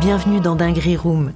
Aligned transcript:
Bienvenue 0.00 0.40
dans 0.40 0.54
Dinguerie 0.54 0.96
Room. 0.96 1.32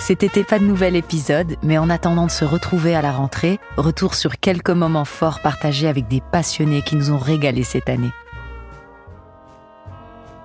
Cet 0.00 0.24
pas 0.46 0.58
de 0.58 0.64
nouvel 0.64 0.96
épisode, 0.96 1.56
mais 1.62 1.78
en 1.78 1.90
attendant 1.90 2.26
de 2.26 2.30
se 2.30 2.44
retrouver 2.44 2.96
à 2.96 3.02
la 3.02 3.12
rentrée, 3.12 3.60
retour 3.76 4.14
sur 4.14 4.40
quelques 4.40 4.70
moments 4.70 5.04
forts 5.04 5.40
partagés 5.40 5.86
avec 5.86 6.08
des 6.08 6.20
passionnés 6.32 6.82
qui 6.82 6.96
nous 6.96 7.12
ont 7.12 7.18
régalés 7.18 7.62
cette 7.62 7.88
année. 7.88 8.10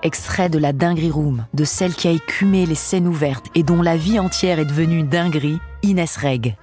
Extrait 0.03 0.49
de 0.49 0.59
la 0.59 0.73
Dinguerie 0.73 1.11
Room, 1.11 1.45
de 1.53 1.63
celle 1.63 1.95
qui 1.95 2.07
a 2.07 2.11
écumé 2.11 2.65
les 2.65 2.75
scènes 2.75 3.07
ouvertes 3.07 3.47
et 3.55 3.63
dont 3.63 3.81
la 3.81 3.97
vie 3.97 4.19
entière 4.19 4.59
est 4.59 4.65
devenue 4.65 5.03
dinguerie, 5.03 5.59
Inès 5.81 6.17
Reg. 6.17 6.55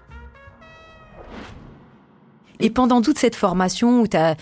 Et 2.61 2.70
pendant 2.70 3.02
toute 3.02 3.18
cette 3.18 3.34
formation 3.34 4.00
où 4.00 4.06
tu 4.06 4.16
as, 4.16 4.36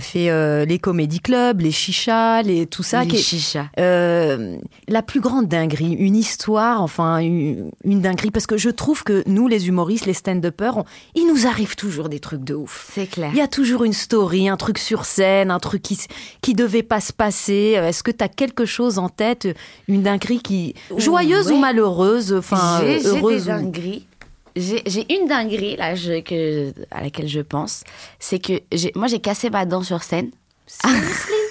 fait 0.00 0.30
euh, 0.30 0.64
les 0.64 0.78
comédie 0.78 1.18
clubs, 1.18 1.60
les 1.60 1.72
chichas, 1.72 2.42
les, 2.42 2.66
tout 2.66 2.84
ça. 2.84 3.04
Les 3.04 3.16
chichas. 3.16 3.66
Euh, 3.78 4.56
la 4.86 5.02
plus 5.02 5.20
grande 5.20 5.48
dinguerie, 5.48 5.94
une 5.94 6.14
histoire, 6.14 6.80
enfin 6.82 7.18
une, 7.18 7.70
une, 7.84 8.00
dinguerie, 8.00 8.30
parce 8.30 8.46
que 8.46 8.56
je 8.56 8.70
trouve 8.70 9.02
que 9.02 9.24
nous, 9.26 9.48
les 9.48 9.66
humoristes, 9.66 10.06
les 10.06 10.14
stand-uppers, 10.14 10.84
il 11.16 11.26
nous 11.26 11.46
arrive 11.46 11.74
toujours 11.74 12.08
des 12.08 12.20
trucs 12.20 12.44
de 12.44 12.54
ouf. 12.54 12.88
C'est 12.92 13.08
clair. 13.08 13.30
Il 13.32 13.38
y 13.38 13.42
a 13.42 13.48
toujours 13.48 13.82
une 13.82 13.92
story, 13.92 14.48
un 14.48 14.56
truc 14.56 14.78
sur 14.78 15.04
scène, 15.04 15.50
un 15.50 15.58
truc 15.58 15.82
qui, 15.82 15.98
qui 16.40 16.54
devait 16.54 16.84
pas 16.84 17.00
se 17.00 17.12
passer. 17.12 17.74
Est-ce 17.76 18.04
que 18.04 18.12
tu 18.12 18.22
as 18.22 18.28
quelque 18.28 18.66
chose 18.66 18.98
en 18.98 19.08
tête, 19.08 19.48
une 19.88 20.02
dinguerie 20.02 20.40
qui 20.40 20.74
joyeuse 20.96 21.50
ou 21.50 21.56
malheureuse, 21.56 22.32
enfin 22.32 22.80
heureuse 22.82 23.46
des 23.46 23.50
dingueries 23.50 24.06
j'ai 24.56 25.06
une 25.12 25.26
dinguerie 25.26 25.76
là, 25.76 25.94
je, 25.94 26.20
que, 26.20 26.72
à 26.90 27.02
laquelle 27.02 27.28
je 27.28 27.40
pense. 27.40 27.84
C'est 28.18 28.38
que 28.38 28.60
moi, 28.96 29.06
j'ai 29.06 29.20
cassé 29.20 29.50
ma 29.50 29.64
dent 29.66 29.82
sur 29.82 30.02
scène. 30.02 30.30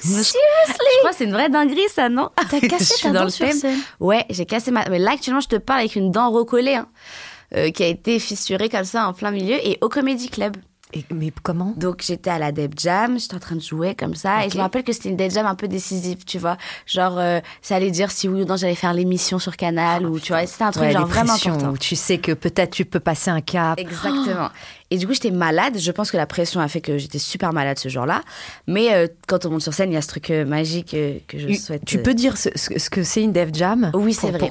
Seriously? 0.02 0.34
Je 0.68 1.00
crois 1.00 1.12
que 1.12 1.16
c'est 1.18 1.26
une 1.26 1.34
vraie 1.34 1.50
dinguerie, 1.50 1.90
ça, 1.94 2.10
non? 2.10 2.30
T'as 2.50 2.60
cassé 2.68 3.02
ta 3.02 3.12
dent 3.12 3.30
sur 3.30 3.52
scène? 3.52 3.80
Ouais, 4.00 4.26
j'ai 4.30 4.46
cassé 4.46 4.72
ma... 4.72 4.88
Mais 4.90 5.00
là, 5.00 5.12
actuellement, 5.12 5.42
je 5.42 5.50
te 5.50 5.58
parle 5.58 5.80
avec 5.80 5.96
une 5.96 6.12
dent 6.12 6.32
recollée, 6.32 6.76
hein, 6.76 6.88
euh, 7.56 7.72
qui 7.72 7.84
a 7.84 7.88
été 7.88 8.20
fissurée 8.20 8.70
comme 8.70 8.86
ça 8.86 9.08
en 9.08 9.14
plein 9.14 9.32
milieu, 9.32 9.56
et 9.56 9.78
au 9.82 9.90
Comedy 9.90 10.30
Club 10.30 10.56
mais 11.12 11.32
comment? 11.44 11.74
Donc 11.78 12.02
j'étais 12.02 12.30
à 12.30 12.40
la 12.40 12.52
Deb 12.52 12.74
Jam, 12.78 13.20
j'étais 13.20 13.36
en 13.36 13.40
train 13.40 13.56
de 13.56 13.62
jouer 13.62 13.96
comme 13.96 14.16
ça, 14.16 14.46
et 14.46 14.50
je 14.50 14.58
me 14.58 14.62
rappelle 14.62 14.84
que 14.84 14.92
c'était 14.92 15.10
une 15.10 15.18
Deb 15.18 15.32
Jam 15.32 15.46
un 15.46 15.56
peu 15.56 15.68
décisive, 15.68 16.26
tu 16.26 16.40
vois. 16.40 16.58
Genre, 16.86 17.18
euh, 17.18 17.40
ça 17.62 17.76
allait 17.76 17.92
dire 17.92 18.12
si 18.12 18.28
oui 18.28 18.42
ou 18.42 18.46
non 18.46 18.56
j'allais 18.56 18.76
faire 18.76 18.94
l'émission 18.94 19.40
sur 19.40 19.56
Canal, 19.56 20.06
ou 20.06 20.20
tu 20.20 20.34
vois, 20.34 20.46
c'était 20.46 20.64
un 20.64 20.72
truc 20.72 20.92
genre 20.92 21.06
vraiment 21.06 21.34
important. 21.34 21.74
tu 21.80 21.96
sais 21.96 22.18
que 22.18 22.32
peut-être 22.32 22.72
tu 22.72 22.86
peux 22.86 23.00
passer 23.00 23.30
un 23.30 23.42
cap. 23.42 23.80
Exactement. 23.80 24.50
Et 24.92 24.98
du 24.98 25.06
coup, 25.06 25.14
j'étais 25.14 25.32
malade. 25.32 25.78
Je 25.78 25.92
pense 25.92 26.12
que 26.12 26.18
la 26.18 26.26
pression 26.26 26.60
a 26.60 26.68
fait 26.68 26.82
que 26.82 26.98
j'étais 26.98 27.20
super 27.20 27.54
malade 27.54 27.78
ce 27.78 27.90
jour-là. 27.90 28.24
Mais 28.68 28.94
euh, 28.94 29.08
quand 29.28 29.46
on 29.46 29.52
monte 29.52 29.62
sur 29.62 29.74
scène, 29.74 29.92
il 29.92 29.94
y 29.94 29.98
a 29.98 30.02
ce 30.02 30.08
truc 30.08 30.32
euh, 30.32 30.46
magique 30.46 30.94
euh, 30.94 31.20
que 31.28 31.38
je 31.38 31.54
souhaite. 31.54 31.86
Tu 31.86 32.02
peux 32.02 32.14
dire 32.14 32.38
ce, 32.38 32.50
ce, 32.56 32.90
que 32.90 33.04
c'est 33.04 33.22
une 33.22 33.32
Dev 33.32 33.50
Jam? 33.54 33.92
Oui, 33.94 34.14
c'est 34.14 34.32
vrai. 34.32 34.50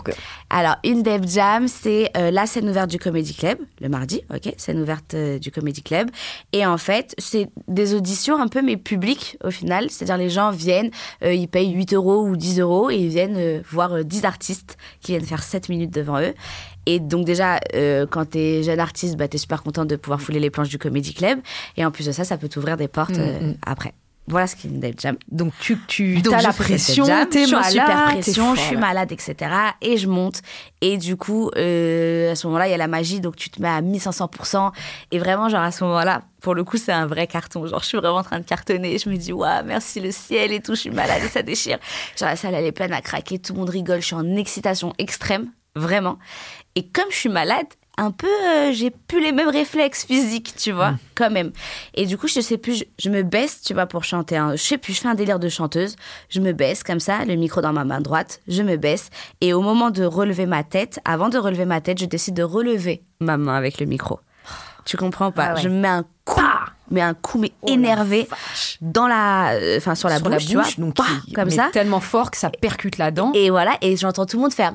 Alors, 0.51 0.77
une 0.85 1.03
Dev 1.03 1.27
Jam, 1.27 1.67
c'est 1.69 2.11
la 2.15 2.47
scène 2.47 2.69
ouverte 2.69 2.91
du 2.91 2.99
Comedy 2.99 3.35
Club, 3.35 3.59
le 3.81 3.89
mardi, 3.89 4.23
ok 4.35 4.55
Scène 4.57 4.81
ouverte 4.81 5.15
du 5.15 5.51
Comedy 5.51 5.83
Club. 5.83 6.11
Et 6.53 6.65
en 6.65 6.79
fait, 6.79 7.15
c'est 7.19 7.49
des 7.67 7.95
auditions 7.95 8.41
un 8.41 8.49
peu, 8.49 8.63
mais 8.63 8.77
publiques 8.77 9.37
au 9.45 9.51
final. 9.51 9.91
C'est-à-dire, 9.91 10.17
les 10.17 10.31
gens 10.31 10.51
viennent, 10.51 10.91
ils 11.23 11.49
payent 11.49 11.73
8 11.73 11.95
euros 11.95 12.23
ou 12.27 12.37
10 12.37 12.61
euros 12.61 12.91
et 12.91 12.97
ils 12.97 13.09
viennent 13.09 13.63
voir 13.71 14.05
10 14.05 14.25
artistes 14.25 14.77
qui 15.01 15.13
viennent 15.13 15.27
faire 15.27 15.43
7 15.43 15.69
minutes 15.69 15.93
devant 15.93 16.21
eux. 16.21 16.35
Et 16.89 17.01
donc 17.01 17.27
déjà, 17.27 17.61
euh, 17.75 18.07
quand 18.11 18.31
t'es 18.31 18.63
jeune 18.63 18.81
artiste, 18.81 19.17
bah, 19.17 19.29
t'es 19.29 19.37
super 19.37 19.63
contente 19.63 19.89
de 19.89 19.97
pouvoir 19.97 20.23
fouler 20.23 20.41
les 20.41 20.49
planches 20.49 20.71
du 20.71 20.79
Comedy 20.79 21.13
Club. 21.13 21.39
Et 21.77 21.85
en 21.85 21.91
plus 21.91 22.07
de 22.07 22.13
ça, 22.13 22.25
ça 22.25 22.39
peut 22.39 22.49
t'ouvrir 22.49 22.79
des 22.79 22.89
portes 22.89 23.11
mm, 23.11 23.21
euh, 23.21 23.41
mm. 23.41 23.55
après. 23.67 23.93
Voilà 24.27 24.47
ce 24.47 24.57
qu'est 24.57 24.69
une 24.69 24.81
Dave 24.81 24.95
Jam. 24.99 25.17
Donc 25.31 25.53
tu, 25.61 25.79
tu 25.87 26.23
as 26.33 26.41
la 26.41 26.53
pression, 26.55 27.05
t'es 27.31 27.47
malade, 27.47 27.71
super 27.71 28.05
pression, 28.05 28.55
je 28.55 28.61
suis 28.61 28.77
malade, 28.77 29.13
etc. 29.13 29.37
Et 29.83 29.99
je 29.99 30.09
monte. 30.09 30.41
Et 30.81 30.97
du 30.97 31.17
coup, 31.17 31.51
euh, 31.57 32.33
à 32.33 32.35
ce 32.35 32.47
moment-là, 32.47 32.69
il 32.69 32.71
y 32.71 32.75
a 32.75 32.79
la 32.79 32.89
magie, 32.89 33.21
donc 33.21 33.37
tu 33.37 33.51
te 33.51 33.61
mets 33.61 33.69
à 33.69 33.83
1500%. 33.83 34.73
Et 35.11 35.19
vraiment, 35.19 35.51
genre 35.51 35.63
à 35.63 35.73
ce 35.73 35.85
moment-là, 35.85 36.23
pour 36.41 36.55
le 36.55 36.65
coup, 36.65 36.79
c'est 36.79 36.93
un 36.93 37.07
vrai 37.07 37.27
carton. 37.27 37.67
Genre, 37.67 37.83
je 37.83 37.87
suis 37.87 37.99
vraiment 37.99 38.19
en 38.19 38.23
train 38.23 38.39
de 38.39 38.45
cartonner. 38.45 38.97
Je 38.99 39.11
me 39.11 39.17
dis, 39.17 39.33
waouh, 39.33 39.65
merci 39.67 40.01
le 40.01 40.11
ciel 40.11 40.53
et 40.53 40.61
tout, 40.61 40.75
je 40.75 40.81
suis 40.81 40.91
malade 40.91 41.21
et 41.23 41.29
ça 41.29 41.43
déchire. 41.43 41.79
Genre, 42.19 42.31
la 42.31 42.37
salle, 42.37 42.55
elle 42.55 42.65
est 42.65 42.73
pleine 42.73 42.95
à 42.95 43.03
craquer, 43.03 43.39
tout 43.39 43.53
le 43.53 43.59
monde 43.59 43.71
rigole, 43.71 44.01
je 44.01 44.07
suis 44.07 44.15
en 44.15 44.37
excitation 44.37 44.95
extrême, 44.99 45.51
vraiment. 45.79 46.19
Et 46.75 46.87
comme 46.87 47.11
je 47.11 47.17
suis 47.17 47.29
malade, 47.29 47.67
un 47.99 48.13
peu, 48.13 48.29
euh, 48.29 48.73
j'ai 48.73 48.91
plus 48.91 49.21
les 49.21 49.33
mêmes 49.33 49.49
réflexes 49.49 50.05
physiques, 50.05 50.55
tu 50.57 50.71
vois, 50.71 50.93
mm. 50.93 50.99
quand 51.17 51.31
même. 51.31 51.51
Et 51.95 52.07
du 52.07 52.17
coup, 52.17 52.29
je 52.29 52.41
sais 52.41 52.57
plus, 52.57 52.85
je, 52.99 53.11
me 53.11 53.23
baisse, 53.23 53.61
tu 53.61 53.75
vois, 53.75 53.87
pour 53.87 54.05
chanter. 54.05 54.37
Un, 54.37 54.53
je 54.53 54.63
sais 54.63 54.79
plus, 54.79 54.95
je 54.95 55.01
fais 55.01 55.09
un 55.09 55.17
délire 55.17 55.41
de 55.41 55.49
chanteuse. 55.49 55.97
Je 56.29 56.41
me 56.41 56.53
baisse 56.53 56.85
comme 56.85 57.01
ça, 57.01 57.25
le 57.25 57.35
micro 57.35 57.61
dans 57.61 57.73
ma 57.73 57.85
main 57.85 58.01
droite, 58.01 58.41
je 58.47 58.63
me 58.63 58.77
baisse. 58.77 59.11
Et 59.41 59.53
au 59.53 59.61
moment 59.61 59.91
de 59.91 60.05
relever 60.05 60.47
ma 60.47 60.63
tête, 60.63 61.01
avant 61.05 61.29
de 61.29 61.39
relever 61.39 61.65
ma 61.65 61.81
tête, 61.81 61.99
je 61.99 62.07
décide 62.07 62.35
de 62.35 62.45
relever 62.45 63.03
ma 63.21 63.37
main 63.37 63.57
avec 63.57 63.81
le 63.81 63.87
micro. 63.87 64.21
Tu 64.85 64.97
comprends 64.97 65.33
pas? 65.33 65.55
Ah 65.57 65.57
Je 65.57 65.69
mets 65.69 65.89
un 65.89 66.05
coup, 66.25 66.41
mais 66.91 67.03
un 67.03 67.15
coup 67.15 67.39
mais 67.39 67.53
oh 67.63 67.69
énervé 67.69 68.29
dans 68.81 69.07
la, 69.07 69.51
euh, 69.53 69.77
enfin 69.77 69.95
sur 69.95 70.09
la 70.09 70.21
bouche, 70.21 70.47
tu 70.47 70.55
vois, 70.55 70.65
donc 70.79 70.97
comme 71.35 71.51
ça, 71.51 71.69
tellement 71.73 72.01
fort 72.01 72.31
que 72.31 72.39
ça 72.39 72.49
percute 72.49 72.97
la 72.97 73.11
dent. 73.11 73.33
Et 73.35 73.51
voilà, 73.51 73.77
et 73.83 73.97
j'entends 73.97 74.25
tout 74.25 74.37
le 74.37 74.43
monde 74.45 74.55
faire. 74.55 74.75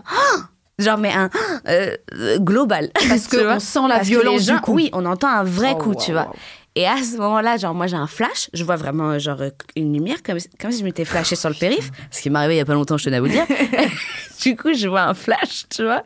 Genre, 0.79 0.97
mais 0.97 1.11
un 1.13 1.29
euh, 1.67 1.95
global. 2.39 2.89
Parce 3.07 3.27
qu'on 3.29 3.59
sent 3.59 3.87
la 3.87 3.99
violence 3.99 4.45
du 4.45 4.59
coup. 4.59 4.73
Oui, 4.73 4.89
on 4.93 5.05
entend 5.05 5.29
un 5.29 5.43
vrai 5.43 5.73
oh, 5.75 5.81
coup, 5.81 5.95
tu 5.95 6.11
vois. 6.11 6.31
Et 6.75 6.87
à 6.87 6.97
ce 6.97 7.17
moment-là, 7.17 7.57
genre, 7.57 7.75
moi, 7.75 7.85
j'ai 7.85 7.95
un 7.95 8.07
flash. 8.07 8.49
Je 8.53 8.63
vois 8.63 8.77
vraiment, 8.77 9.19
genre, 9.19 9.39
une 9.75 9.93
lumière, 9.93 10.23
comme, 10.23 10.39
comme 10.59 10.71
si 10.71 10.79
je 10.79 10.83
m'étais 10.83 11.05
flashé 11.05 11.35
sur 11.35 11.49
le 11.49 11.55
périph. 11.55 11.91
Ce 12.09 12.21
qui 12.21 12.31
m'est 12.31 12.39
arrivé 12.39 12.55
il 12.55 12.57
y 12.57 12.61
a 12.61 12.65
pas 12.65 12.73
longtemps, 12.73 12.97
je 12.97 13.05
tenais 13.05 13.17
à 13.17 13.21
vous 13.21 13.27
dire. 13.27 13.45
du 14.41 14.55
coup, 14.55 14.73
je 14.73 14.87
vois 14.87 15.03
un 15.03 15.13
flash, 15.13 15.65
tu 15.69 15.83
vois. 15.83 16.03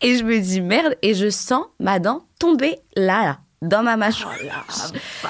Et 0.00 0.16
je 0.16 0.24
me 0.24 0.40
dis, 0.40 0.60
merde. 0.60 0.96
Et 1.02 1.14
je 1.14 1.30
sens 1.30 1.66
ma 1.78 2.00
dent 2.00 2.26
tomber 2.40 2.78
là, 2.96 3.22
là, 3.24 3.38
dans 3.62 3.84
ma 3.84 3.96
mâchoire. 3.96 4.34
Oh. 4.44 5.28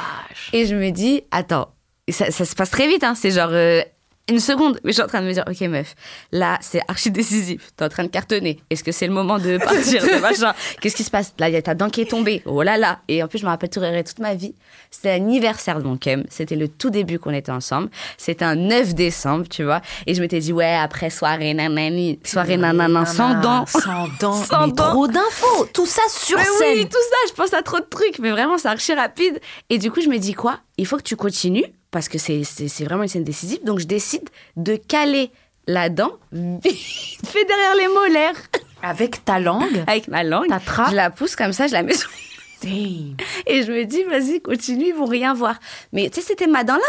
Et 0.55 0.65
je 0.65 0.75
me 0.75 0.91
dis, 0.91 1.23
attends, 1.31 1.75
ça, 2.09 2.31
ça 2.31 2.47
se 2.47 2.55
passe 2.55 2.71
très 2.71 2.89
vite, 2.89 3.05
hein. 3.05 3.15
C'est 3.15 3.31
genre, 3.31 3.51
euh, 3.53 3.83
une 4.29 4.41
seconde, 4.41 4.79
mais 4.85 4.93
je 4.93 4.95
suis 4.95 5.03
en 5.03 5.09
train 5.09 5.21
de 5.21 5.27
me 5.27 5.33
dire, 5.33 5.45
ok 5.49 5.61
meuf, 5.63 5.95
là 6.31 6.59
c'est 6.61 6.81
archi 6.87 7.11
décisif, 7.11 7.71
t'es 7.77 7.85
en 7.85 7.89
train 7.89 8.05
de 8.05 8.09
cartonner. 8.09 8.61
Est-ce 8.71 8.85
que 8.85 8.93
c'est 8.93 9.07
le 9.07 9.13
moment 9.13 9.39
de 9.39 9.59
partir, 9.65 10.03
de 10.03 10.21
machin? 10.21 10.55
Qu'est-ce 10.81 10.97
qui 10.97 11.05
se 11.05 11.11
passe? 11.11 11.35
Là, 11.39 11.49
il 11.49 11.53
y 11.53 11.57
a 11.57 11.63
ta 11.63 11.75
dent 11.75 11.91
qui 11.91 12.03
est 12.03 12.11
tombée. 12.11 12.43
Oh 12.47 12.63
là 12.63 12.79
là 12.79 13.01
Et 13.09 13.23
en 13.23 13.29
plus, 13.29 13.39
je 13.39 13.45
me 13.45 13.51
rappelle 13.51 13.71
tout 13.71 13.81
toute 13.81 14.19
ma 14.21 14.35
vie. 14.35 14.55
C'était 14.91 15.09
l'anniversaire 15.09 15.79
de 15.79 15.85
mon 15.85 15.97
kem. 15.97 16.25
C'était 16.29 16.57
le 16.57 16.69
tout 16.69 16.91
début 16.91 17.19
qu'on 17.19 17.33
était 17.33 17.53
ensemble. 17.53 17.91
C'était 18.17 18.45
un 18.45 18.55
9 18.55 18.95
décembre, 18.95 19.49
tu 19.49 19.65
vois. 19.65 19.81
Et 20.07 20.15
je 20.15 20.21
m'étais 20.21 20.39
dit, 20.39 20.53
ouais, 20.53 20.75
après 20.75 21.11
soirée 21.11 21.53
nanani, 21.55 22.21
soirée 22.25 22.57
nanana, 22.57 23.07
sans 23.07 23.41
dents. 23.41 23.67
Sans 23.67 24.09
dents. 24.21 24.33
sans 24.45 24.69
mais 24.69 24.75
trop 24.75 25.09
d'infos. 25.09 25.67
Tout 25.75 25.87
ça 25.87 26.03
sur 26.09 26.39
mais 26.39 26.45
scène. 26.45 26.79
Oui, 26.79 26.85
tout 26.85 26.93
ça, 27.11 27.17
je 27.29 27.33
pense 27.35 27.53
à 27.55 27.63
trop 27.63 27.81
de 27.81 27.87
trucs. 27.87 28.19
Mais 28.21 28.31
vraiment, 28.31 28.59
c'est 28.59 28.69
archi 28.69 28.95
rapide. 28.95 29.41
Et 29.69 29.79
du 29.79 29.91
coup, 29.91 30.01
je 30.01 30.09
me 30.09 30.19
dis 30.19 30.35
quoi? 30.35 30.61
Il 30.77 30.87
faut 30.87 30.97
que 30.97 31.03
tu 31.03 31.17
continues 31.17 31.67
parce 31.93 32.09
que 32.09 32.19
c'est 32.19 32.43
vraiment 32.85 33.05
une 33.05 33.09
scène 33.09 33.23
décisive. 33.23 33.63
Donc 33.63 33.79
je 33.79 33.87
décide 33.87 34.29
de 34.57 34.75
caler 34.75 35.31
la 35.69 35.89
dent 35.89 36.19
fait 36.33 37.45
derrière 37.45 37.77
les 37.79 37.87
molaires. 37.89 38.35
Avec 38.83 39.25
ta 39.25 39.39
langue 39.39 39.85
Avec 39.87 40.09
ma 40.09 40.25
langue. 40.25 40.49
Ta 40.49 40.59
trappe 40.59 40.91
Je 40.91 40.97
la 40.97 41.11
pousse 41.11 41.37
comme 41.37 41.53
ça, 41.53 41.69
je 41.69 41.73
la 41.73 41.85
mets 41.85 41.95
sur... 41.95 42.11
Et 42.65 43.63
je 43.63 43.73
me 43.73 43.85
dis, 43.85 44.03
vas-y, 44.05 44.41
continue, 44.41 44.87
ils 44.87 44.95
vont 44.95 45.07
rien 45.07 45.35
voir. 45.35 45.57
Mais 45.93 46.09
tu 46.11 46.21
sais, 46.21 46.29
c'était 46.29 46.47
ma 46.47 46.65
dent 46.65 46.77
là. 46.77 46.81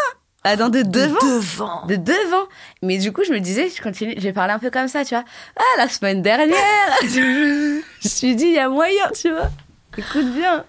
La 0.45 0.55
dent 0.55 0.69
de 0.69 0.81
devant. 0.81 1.19
De 1.21 1.35
devant. 1.35 1.85
De 1.85 1.95
devant. 1.95 2.47
Mais 2.81 2.97
du 2.97 3.11
coup, 3.11 3.23
je 3.23 3.31
me 3.31 3.39
disais, 3.39 3.69
je 3.69 3.81
continue, 3.81 4.13
je 4.17 4.21
vais 4.21 4.33
parler 4.33 4.53
un 4.53 4.59
peu 4.59 4.69
comme 4.69 4.87
ça, 4.87 5.05
tu 5.05 5.15
vois. 5.15 5.23
Ah, 5.55 5.77
la 5.77 5.87
semaine 5.87 6.21
dernière, 6.21 6.57
je 7.03 7.77
me 7.77 7.81
suis 8.01 8.35
dit, 8.35 8.45
il 8.45 8.53
y 8.53 8.59
a 8.59 8.69
moyen, 8.69 9.09
tu 9.19 9.31
vois. 9.31 9.49
Écoute 9.97 10.33
bien. 10.33 10.65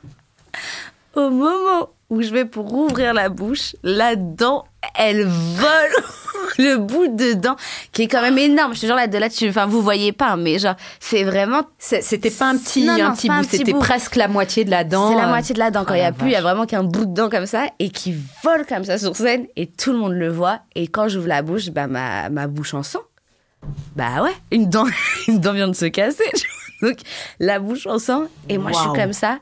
Au 1.15 1.31
moment 1.31 1.91
où 2.15 2.23
je 2.23 2.31
vais 2.31 2.45
pour 2.45 2.73
ouvrir 2.73 3.13
la 3.13 3.29
bouche, 3.29 3.75
la 3.83 4.15
dent, 4.15 4.65
elle 4.95 5.27
vole 5.27 6.05
le 6.59 6.77
bout 6.77 7.09
de 7.09 7.33
dent 7.33 7.57
qui 7.93 8.03
est 8.03 8.09
quand 8.09 8.22
même 8.22 8.39
énorme. 8.39 8.75
Je 8.75 8.83
te 8.83 8.87
jure 8.87 8.95
là 8.95 9.09
de 9.09 9.19
là 9.19 9.28
tu 9.28 9.49
enfin 9.49 9.66
vous 9.66 9.83
voyez 9.83 10.13
pas 10.13 10.37
mais 10.37 10.59
genre 10.59 10.77
c'est 11.01 11.25
vraiment 11.25 11.63
c'était 11.78 12.31
pas 12.31 12.51
un 12.51 12.57
petit 12.57 12.89
un 12.89 13.13
petit 13.13 13.28
bout, 13.28 13.43
c'était 13.43 13.72
presque 13.72 14.15
la 14.15 14.28
moitié 14.28 14.65
de 14.65 14.71
la 14.71 14.84
dent. 14.84 15.11
C'est 15.11 15.21
la 15.21 15.27
moitié 15.27 15.55
de 15.55 15.59
la 15.59 15.71
dent 15.72 15.84
quand 15.84 15.95
il 15.95 16.01
y 16.01 16.05
a 16.05 16.13
plus, 16.13 16.28
il 16.28 16.33
y 16.33 16.37
a 16.37 16.43
vraiment 16.43 16.66
qu'un 16.66 16.84
bout 16.84 17.07
de 17.07 17.15
dent 17.15 17.28
comme 17.28 17.47
ça 17.47 17.66
et 17.81 17.91
qui 17.91 18.15
vole 18.43 18.65
comme 18.67 18.84
ça 18.84 18.97
sur 18.97 19.17
scène 19.17 19.47
et 19.57 19.67
tout 19.67 19.93
le 19.93 19.99
monde 19.99 20.13
le 20.13 20.31
voit 20.31 20.60
et 20.77 20.87
quand 20.87 21.09
j'ouvre 21.09 21.28
la 21.28 21.43
bouche, 21.43 21.71
bah 21.71 21.89
ma, 21.89 22.28
ma 22.31 22.47
bouche 22.47 22.75
en 22.75 22.84
sang. 22.84 23.01
Bah 23.97 24.22
ouais, 24.22 24.34
une 24.53 24.69
dent 24.69 24.87
une 25.28 25.41
dent 25.41 25.53
vient 25.53 25.69
de 25.69 25.75
se 25.75 25.87
casser. 25.87 26.31
Donc 26.83 26.99
la 27.41 27.59
bouche 27.59 27.87
en 27.87 27.99
sang 27.99 28.25
et 28.49 28.59
moi 28.59 28.71
je 28.72 28.78
suis 28.78 28.93
comme 29.01 29.13
ça 29.13 29.39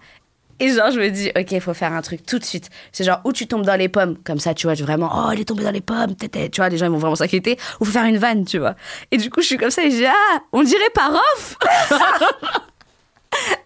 et 0.64 0.68
genre, 0.74 0.90
je 0.92 1.00
me 1.00 1.08
dis, 1.10 1.30
ok, 1.36 1.50
il 1.52 1.60
faut 1.60 1.74
faire 1.74 1.92
un 1.92 2.02
truc 2.02 2.24
tout 2.24 2.38
de 2.38 2.44
suite. 2.44 2.70
C'est 2.92 3.02
genre, 3.04 3.20
où 3.24 3.32
tu 3.32 3.46
tombes 3.46 3.64
dans 3.66 3.74
les 3.78 3.88
pommes, 3.88 4.16
comme 4.24 4.38
ça, 4.38 4.54
tu 4.54 4.66
vois, 4.68 4.74
vraiment, 4.74 5.10
oh, 5.12 5.30
elle 5.32 5.40
est 5.40 5.44
tombée 5.44 5.64
dans 5.64 5.70
les 5.72 5.80
pommes, 5.80 6.14
tu 6.16 6.28
vois, 6.56 6.68
les 6.68 6.78
gens, 6.78 6.86
ils 6.86 6.92
vont 6.92 6.98
vraiment 6.98 7.16
s'inquiéter. 7.16 7.58
Ou 7.80 7.84
faut 7.84 7.90
faire 7.92 8.04
une 8.04 8.18
vanne, 8.18 8.44
tu 8.44 8.58
vois. 8.58 8.74
Et 9.10 9.16
du 9.16 9.28
coup, 9.28 9.40
je 9.42 9.46
suis 9.46 9.56
comme 9.56 9.70
ça 9.70 9.82
et 9.84 9.90
je 9.90 9.96
dis, 9.96 10.06
ah, 10.06 10.38
on 10.52 10.62
dirait 10.62 10.90
par 10.94 11.12
off 11.12 11.56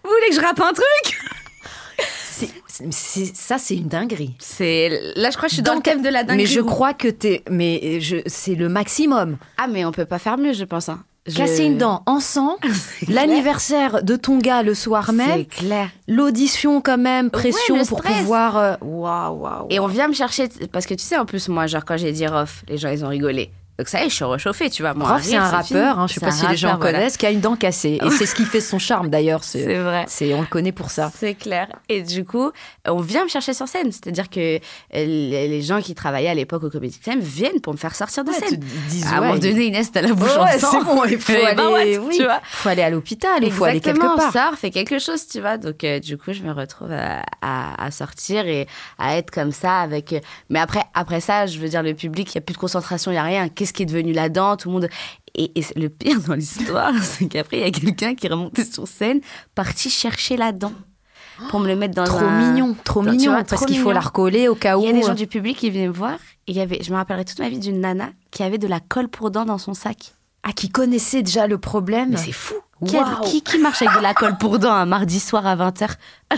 Vous 0.03 0.09
voulez 0.09 0.29
que 0.29 0.35
je 0.35 0.41
rappe 0.41 0.59
un 0.61 0.73
truc? 0.73 1.19
C'est- 2.89 3.33
ça, 3.35 3.57
c'est 3.57 3.75
une 3.75 3.87
dinguerie. 3.87 4.35
C'est 4.39 4.89
là, 5.15 5.31
je 5.31 5.37
crois 5.37 5.47
que 5.47 5.51
je 5.51 5.55
suis 5.55 5.63
dans, 5.63 5.73
le 5.73 5.77
Donc, 5.77 5.85
thème 5.85 6.01
de 6.03 6.09
la 6.09 6.23
dinguerie. 6.23 6.43
Mais 6.43 6.45
je 6.45 6.59
crois 6.61 6.93
que 6.93 7.07
t'es. 7.07 7.43
Mais 7.49 7.99
je... 7.99 8.17
c'est 8.27 8.53
le 8.55 8.69
maximum. 8.69 9.37
Ah, 9.57 9.67
mais 9.67 9.83
on 9.85 9.91
peut 9.91 10.05
pas 10.05 10.19
faire 10.19 10.37
mieux, 10.37 10.53
je 10.53 10.63
pense. 10.63 10.87
hein. 10.89 11.03
Casser 11.35 11.65
une 11.65 11.77
dent 11.77 12.03
en 12.05 12.19
sang, 12.19 12.55
l'anniversaire 13.07 14.03
de 14.03 14.15
ton 14.15 14.37
gars 14.37 14.63
le 14.63 14.73
soir 14.73 15.05
C'est 15.07 15.11
même, 15.13 15.45
clair. 15.45 15.89
l'audition 16.07 16.81
quand 16.81 16.97
même, 16.97 17.29
pression 17.29 17.83
pour 17.85 18.01
pouvoir. 18.01 18.57
euh, 18.57 18.75
waouh. 18.81 19.67
Et 19.69 19.79
on 19.79 19.87
vient 19.87 20.07
me 20.07 20.13
chercher 20.13 20.47
parce 20.71 20.85
que 20.85 20.93
tu 20.93 21.03
sais 21.03 21.17
en 21.17 21.25
plus 21.25 21.49
moi 21.49 21.67
genre 21.67 21.83
quand 21.85 21.97
j'ai 21.97 22.11
dit 22.11 22.25
off, 22.27 22.63
les 22.67 22.77
gens 22.77 22.89
ils 22.89 23.03
ont 23.03 23.09
rigolé. 23.09 23.51
Donc 23.77 23.87
ça 23.89 24.01
y 24.01 24.05
est, 24.05 24.09
je 24.09 24.15
suis 24.15 24.25
réchauffée, 24.25 24.69
tu 24.69 24.81
vois. 24.81 24.93
Moi, 24.95 25.07
Rof, 25.07 25.21
c'est 25.21 25.35
un 25.35 25.43
rappeur, 25.49 25.99
hein, 25.99 26.07
je 26.07 26.15
sais 26.15 26.19
pas 26.19 26.27
un 26.27 26.31
si 26.31 26.47
les 26.47 26.57
gens 26.57 26.77
voilà. 26.77 26.93
connaissent, 26.97 27.17
qui 27.17 27.25
a 27.27 27.29
une 27.31 27.41
dent 27.41 27.55
cassée. 27.55 27.99
Et 28.03 28.09
c'est 28.09 28.25
ce 28.25 28.33
qui 28.33 28.43
fait 28.45 28.59
son 28.61 28.79
charme 28.79 29.09
d'ailleurs. 29.09 29.43
C'est 29.43 29.77
vrai. 29.77 30.05
C'est, 30.07 30.33
on 30.33 30.41
le 30.41 30.47
connaît 30.47 30.71
pour 30.71 30.89
ça. 30.89 31.11
C'est 31.15 31.35
clair. 31.35 31.67
Et 31.89 32.01
du 32.01 32.25
coup, 32.25 32.51
on 32.87 32.99
vient 33.01 33.23
me 33.23 33.29
chercher 33.29 33.53
sur 33.53 33.67
scène. 33.67 33.91
C'est-à-dire 33.91 34.29
que 34.29 34.57
euh, 34.57 34.59
les 34.93 35.61
gens 35.61 35.81
qui 35.81 35.93
travaillaient 35.93 36.29
à 36.29 36.33
l'époque 36.33 36.63
au 36.63 36.69
Comedy 36.69 36.97
Club 36.99 37.19
viennent 37.19 37.61
pour 37.61 37.73
me 37.73 37.77
faire 37.77 37.93
sortir 37.95 38.23
de 38.23 38.29
Ouais, 38.31 38.35
scène. 38.35 38.63
à 39.05 39.09
un 39.17 39.21
ouais, 39.21 39.27
moment 39.27 39.39
donné, 39.39 39.65
Inès, 39.67 39.91
t'as 39.91 40.01
la 40.01 40.13
bouche 40.13 40.35
en 40.37 40.45
ouais, 40.45 40.57
sang. 40.57 40.83
bon, 40.83 41.03
il 41.05 41.19
faut 41.19 41.33
Eh 41.37 41.55
ben, 41.55 41.73
aller, 41.75 41.97
what, 41.99 42.05
oui, 42.07 42.17
tu 42.17 42.23
vois. 42.23 42.41
faut 42.43 42.69
aller 42.69 42.81
à 42.81 42.89
l'hôpital, 42.89 43.43
il 43.43 43.51
faut 43.51 43.63
aller 43.65 43.79
quelque 43.79 43.99
part. 44.15 44.31
sort, 44.33 44.55
fait 44.55 44.71
quelque 44.71 44.97
chose, 44.99 45.27
tu 45.27 45.39
vois. 45.39 45.57
Donc, 45.57 45.83
euh, 45.83 45.99
du 45.99 46.17
coup, 46.17 46.33
je 46.33 46.41
me 46.41 46.51
retrouve 46.51 46.91
à, 46.91 47.21
à- 47.41 47.85
à 47.85 47.91
sortir 47.91 48.47
et 48.47 48.67
à 48.97 49.17
être 49.17 49.29
comme 49.31 49.51
ça 49.51 49.81
avec. 49.81 50.15
Mais 50.49 50.59
après, 50.59 50.83
après 50.95 51.19
ça, 51.21 51.45
je 51.45 51.59
veux 51.59 51.69
dire, 51.69 51.83
le 51.83 51.93
public, 51.93 52.33
il 52.33 52.37
n'y 52.37 52.39
a 52.39 52.41
plus 52.41 52.53
de 52.53 52.57
concentration, 52.59 53.11
il 53.11 53.15
n'y 53.15 53.19
a 53.19 53.23
rien. 53.23 53.49
Qu'est-ce 53.67 53.73
qui 53.73 53.83
est 53.83 53.85
devenu 53.87 54.13
là-dedans 54.13 54.55
Tout 54.55 54.69
le 54.69 54.73
monde. 54.75 54.89
Et, 55.35 55.51
le 55.75 55.89
pire 55.89 56.21
dans 56.21 56.35
l'histoire, 56.35 56.93
c'est 57.03 57.27
qu'après, 57.27 57.57
il 57.57 57.63
y 57.63 57.67
a 57.67 57.71
quelqu'un 57.71 58.15
qui 58.15 58.27
est 58.27 58.29
remonté 58.29 58.63
sur 58.63 58.87
scène, 58.87 59.19
parti 59.55 59.89
chercher 59.89 60.37
la 60.37 60.53
dent 60.53 60.71
pour 61.49 61.59
me 61.59 61.67
le 61.67 61.75
mettre 61.75 61.93
dans 61.95 62.05
Trop 62.05 62.19
un- 62.19 62.51
mignon, 62.53 62.77
trop 62.85 63.03
dans- 63.03 63.11
mignon, 63.11 63.33
vois, 63.33 63.43
parce 63.43 63.65
qu'il 63.65 63.77
faut 63.79 63.91
la 63.91 63.99
recoller 63.99 64.47
au 64.47 64.55
cas 64.55 64.77
où. 64.77 64.81
Il 64.83 64.87
y 64.87 64.89
a 64.89 64.93
des 64.93 65.01
gens 65.03 65.13
du 65.15 65.27
public 65.27 65.57
qui 65.57 65.69
venaient 65.69 65.87
me 65.89 65.93
voir. 65.93 66.13
Et 66.47 66.51
il 66.51 66.55
y 66.57 66.61
avait, 66.61 66.81
je 66.81 66.89
me 66.91 66.95
rappellerai 66.95 67.25
toute 67.25 67.39
ma 67.39 67.49
vie 67.49 67.59
d'une 67.59 67.81
nana 67.81 68.11
qui 68.31 68.41
avait 68.41 68.57
de 68.57 68.67
la 68.67 68.79
colle 68.79 69.09
pour 69.09 69.31
dents 69.31 69.43
dans 69.45 69.57
son 69.57 69.73
sac. 69.73 70.13
Ah, 70.43 70.53
qui 70.53 70.69
connaissait 70.69 71.23
déjà 71.23 71.45
le 71.45 71.57
problème. 71.57 72.11
Mais 72.11 72.17
c'est 72.17 72.31
fou. 72.31 72.55
Qui, 72.87 72.95
a- 72.95 73.19
qui, 73.25 73.41
qui 73.41 73.57
marche 73.57 73.81
avec 73.81 73.97
de 73.97 74.01
la 74.01 74.13
colle 74.13 74.37
pour 74.37 74.59
dents 74.59 74.71
un 74.73 74.85
mardi 74.85 75.19
soir 75.19 75.45
à 75.45 75.55
20h 75.57 75.89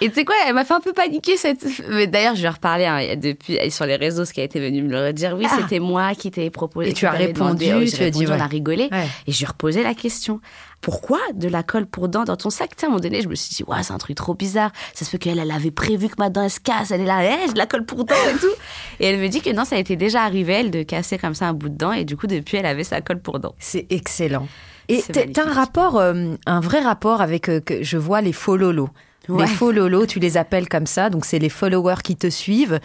Et 0.00 0.08
tu 0.08 0.14
sais 0.14 0.24
quoi, 0.24 0.34
elle 0.46 0.54
m'a 0.54 0.64
fait 0.64 0.74
un 0.74 0.80
peu 0.80 0.92
paniquer 0.92 1.36
cette. 1.36 1.64
Mais 1.88 2.06
d'ailleurs, 2.06 2.34
je 2.34 2.40
lui 2.40 2.46
ai 2.46 2.50
reparlé 2.50 2.84
hein, 2.84 3.16
depuis 3.16 3.58
sur 3.70 3.86
les 3.86 3.96
réseaux, 3.96 4.24
ce 4.24 4.32
qui 4.32 4.40
a 4.40 4.44
été 4.44 4.58
venu 4.60 4.82
me 4.82 4.90
le 4.90 5.06
redire. 5.06 5.36
Oui, 5.36 5.46
Ah. 5.48 5.56
c'était 5.60 5.78
moi 5.78 6.14
qui 6.14 6.30
t'ai 6.30 6.50
proposé. 6.50 6.90
Et 6.90 6.92
tu 6.92 7.06
as 7.06 7.12
répondu, 7.12 7.66
demandé. 7.66 7.90
Tu 7.92 8.02
as 8.02 8.10
dit, 8.10 8.26
ouais. 8.26 8.34
On 8.36 8.40
a 8.40 8.46
rigolé. 8.46 8.88
Ouais. 8.90 9.06
Et 9.26 9.32
je 9.32 9.38
lui 9.38 9.44
ai 9.44 9.46
reposé 9.48 9.82
la 9.82 9.94
question. 9.94 10.40
Pourquoi 10.80 11.18
de 11.32 11.48
la 11.48 11.62
colle 11.62 11.86
pour 11.86 12.08
dents 12.08 12.24
dans 12.24 12.36
ton 12.36 12.50
sac? 12.50 12.70
Sais, 12.76 12.84
à 12.84 12.88
un 12.88 12.90
moment 12.90 13.00
donné, 13.00 13.22
je 13.22 13.28
me 13.28 13.34
suis 13.34 13.54
dit, 13.54 13.62
ouais, 13.66 13.82
c'est 13.82 13.92
un 13.92 13.98
truc 13.98 14.16
trop 14.16 14.34
bizarre. 14.34 14.70
Ça 14.92 15.04
se 15.04 15.10
peut 15.10 15.16
qu'elle, 15.18 15.38
elle 15.38 15.50
avait 15.50 15.70
prévu 15.70 16.08
que 16.08 16.16
ma 16.18 16.28
dent 16.28 16.42
elle 16.42 16.50
se 16.50 16.60
casse. 16.60 16.90
Elle 16.90 17.00
est 17.02 17.06
là, 17.06 17.20
Eh, 17.24 17.46
j'ai 17.46 17.52
de 17.54 17.58
la 17.58 17.66
colle 17.66 17.86
pour 17.86 18.04
dents 18.04 18.14
et 18.34 18.38
tout. 18.38 18.46
Et 19.00 19.06
elle 19.06 19.18
me 19.18 19.28
dit 19.28 19.40
que 19.40 19.50
non, 19.50 19.64
ça 19.64 19.76
a 19.76 19.78
été 19.78 19.96
déjà 19.96 20.22
arrivé, 20.24 20.52
elle, 20.54 20.70
de 20.70 20.82
casser 20.82 21.16
comme 21.18 21.34
ça 21.34 21.46
un 21.48 21.54
bout 21.54 21.68
de 21.70 21.76
dent. 21.78 21.92
Et 21.92 22.04
du 22.04 22.16
coup, 22.16 22.26
depuis, 22.26 22.58
elle 22.58 22.66
avait 22.66 22.84
sa 22.84 23.00
colle 23.00 23.20
pour 23.20 23.38
dents. 23.40 23.54
C'est 23.58 23.86
excellent. 23.90 24.46
Et 24.90 25.02
t'as 25.32 25.46
un 25.48 25.52
rapport, 25.52 25.98
euh, 25.98 26.34
un 26.44 26.60
vrai 26.60 26.80
rapport 26.80 27.22
avec, 27.22 27.48
euh, 27.48 27.60
que 27.60 27.82
je 27.82 27.96
vois 27.96 28.20
les 28.20 28.32
faux 28.34 28.56
lolos? 28.58 28.90
Ouais. 29.28 29.42
Les 29.42 29.48
faux 29.48 29.72
lolos, 29.72 30.06
tu 30.06 30.18
les 30.18 30.36
appelles 30.36 30.68
comme 30.68 30.86
ça, 30.86 31.08
donc 31.10 31.24
c'est 31.24 31.38
les 31.38 31.48
followers 31.48 32.02
qui 32.04 32.16
te 32.16 32.28
suivent. 32.28 32.78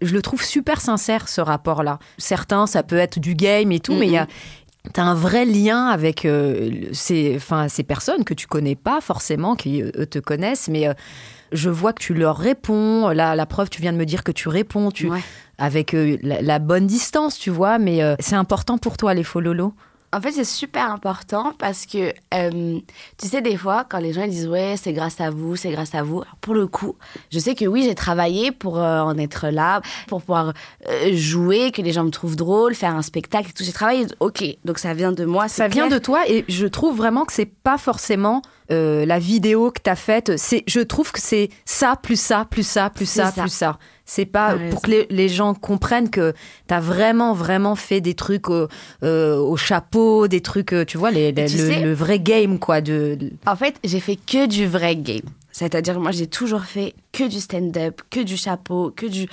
Je 0.00 0.12
le 0.14 0.22
trouve 0.22 0.42
super 0.42 0.80
sincère 0.80 1.28
ce 1.28 1.40
rapport-là. 1.40 1.98
Certains, 2.18 2.66
ça 2.66 2.82
peut 2.82 2.96
être 2.96 3.18
du 3.18 3.34
game 3.34 3.70
et 3.72 3.80
tout, 3.80 3.94
mais 3.94 4.06
il 4.06 4.12
y 4.12 4.18
a 4.18 4.26
T'as 4.92 5.04
un 5.04 5.14
vrai 5.14 5.44
lien 5.44 5.86
avec 5.86 6.24
euh, 6.24 6.86
ces, 6.92 7.34
enfin, 7.36 7.68
ces 7.68 7.84
personnes 7.84 8.24
que 8.24 8.34
tu 8.34 8.48
connais 8.48 8.74
pas 8.74 9.00
forcément, 9.00 9.54
qui 9.54 9.80
euh, 9.80 9.92
eux 9.96 10.06
te 10.06 10.18
connaissent, 10.18 10.68
mais 10.68 10.88
euh, 10.88 10.92
je 11.52 11.70
vois 11.70 11.92
que 11.92 12.02
tu 12.02 12.14
leur 12.14 12.36
réponds. 12.36 13.10
Là, 13.10 13.36
la 13.36 13.46
preuve, 13.46 13.70
tu 13.70 13.80
viens 13.80 13.92
de 13.92 13.96
me 13.96 14.04
dire 14.04 14.24
que 14.24 14.32
tu 14.32 14.48
réponds 14.48 14.90
tu, 14.90 15.08
Ouais. 15.08 15.20
avec 15.56 15.94
euh, 15.94 16.16
la, 16.22 16.42
la 16.42 16.58
bonne 16.58 16.88
distance, 16.88 17.38
tu 17.38 17.48
vois, 17.50 17.78
mais 17.78 18.00
c'est 18.18 18.34
important 18.34 18.76
pour 18.76 18.96
toi, 18.96 19.14
les 19.14 19.22
faux 19.22 19.38
lolos. 19.38 19.72
En 20.14 20.20
fait, 20.20 20.32
c'est 20.32 20.44
super 20.44 20.90
important 20.90 21.54
parce 21.58 21.86
que, 21.86 22.12
euh, 22.34 22.78
tu 23.16 23.28
sais, 23.28 23.40
des 23.40 23.56
fois, 23.56 23.86
quand 23.88 23.98
les 23.98 24.12
gens 24.12 24.24
ils 24.24 24.30
disent 24.30 24.46
ouais, 24.46 24.74
c'est 24.76 24.92
grâce 24.92 25.22
à 25.22 25.30
vous, 25.30 25.56
c'est 25.56 25.70
grâce 25.70 25.94
à 25.94 26.02
vous. 26.02 26.20
Alors, 26.20 26.36
pour 26.42 26.52
le 26.52 26.66
coup, 26.66 26.96
je 27.30 27.38
sais 27.38 27.54
que 27.54 27.64
oui, 27.64 27.84
j'ai 27.84 27.94
travaillé 27.94 28.52
pour 28.52 28.78
euh, 28.78 29.00
en 29.00 29.16
être 29.16 29.48
là, 29.48 29.80
pour 30.08 30.20
pouvoir 30.20 30.52
euh, 30.88 31.10
jouer, 31.14 31.72
que 31.72 31.80
les 31.80 31.92
gens 31.92 32.04
me 32.04 32.10
trouvent 32.10 32.36
drôle, 32.36 32.74
faire 32.74 32.94
un 32.94 33.00
spectacle 33.00 33.48
et 33.48 33.52
tout. 33.54 33.64
J'ai 33.64 33.72
travaillé, 33.72 34.06
ok, 34.20 34.44
donc 34.66 34.78
ça 34.78 34.92
vient 34.92 35.12
de 35.12 35.24
moi. 35.24 35.48
Ça 35.48 35.68
vient 35.68 35.88
de 35.88 35.98
toi 35.98 36.28
et 36.28 36.44
je 36.46 36.66
trouve 36.66 36.94
vraiment 36.94 37.24
que 37.24 37.32
c'est 37.32 37.46
pas 37.46 37.78
forcément 37.78 38.42
la 38.68 39.18
vidéo 39.18 39.70
que 39.70 39.82
t'as 39.82 39.96
faite. 39.96 40.38
C'est, 40.38 40.64
je 40.66 40.80
trouve 40.80 41.12
que 41.12 41.20
c'est 41.20 41.50
ça 41.66 41.94
plus 41.94 42.18
ça 42.18 42.46
plus 42.50 42.66
ça 42.66 42.88
plus 42.88 43.04
ça. 43.04 43.30
plus 43.30 43.52
ça. 43.52 43.78
C'est 44.04 44.26
pas 44.26 44.54
pour 44.70 44.82
que 44.82 44.90
les, 44.90 45.06
les 45.10 45.28
gens 45.28 45.54
comprennent 45.54 46.10
que 46.10 46.34
t'as 46.66 46.80
vraiment 46.80 47.34
vraiment 47.34 47.76
fait 47.76 48.00
des 48.00 48.14
trucs 48.14 48.50
au, 48.50 48.66
euh, 49.04 49.36
au 49.36 49.56
chapeau, 49.56 50.26
des 50.28 50.40
trucs, 50.40 50.72
euh, 50.72 50.84
tu 50.84 50.98
vois, 50.98 51.10
les, 51.10 51.30
les- 51.32 51.46
tu 51.46 51.56
le, 51.56 51.68
sais- 51.68 51.80
le 51.80 51.92
vrai 51.94 52.18
game 52.18 52.58
quoi. 52.58 52.80
De- 52.80 53.16
En 53.46 53.56
fait, 53.56 53.76
j'ai 53.84 54.00
fait 54.00 54.16
que 54.16 54.46
du 54.46 54.66
vrai 54.66 54.96
game. 54.96 55.22
C'est-à-dire, 55.52 56.00
moi, 56.00 56.10
j'ai 56.12 56.26
toujours 56.26 56.62
fait 56.64 56.94
que 57.12 57.24
du 57.28 57.38
stand-up, 57.40 58.00
que 58.10 58.20
du 58.20 58.36
chapeau, 58.38 58.90
que 58.96 59.04
du. 59.06 59.28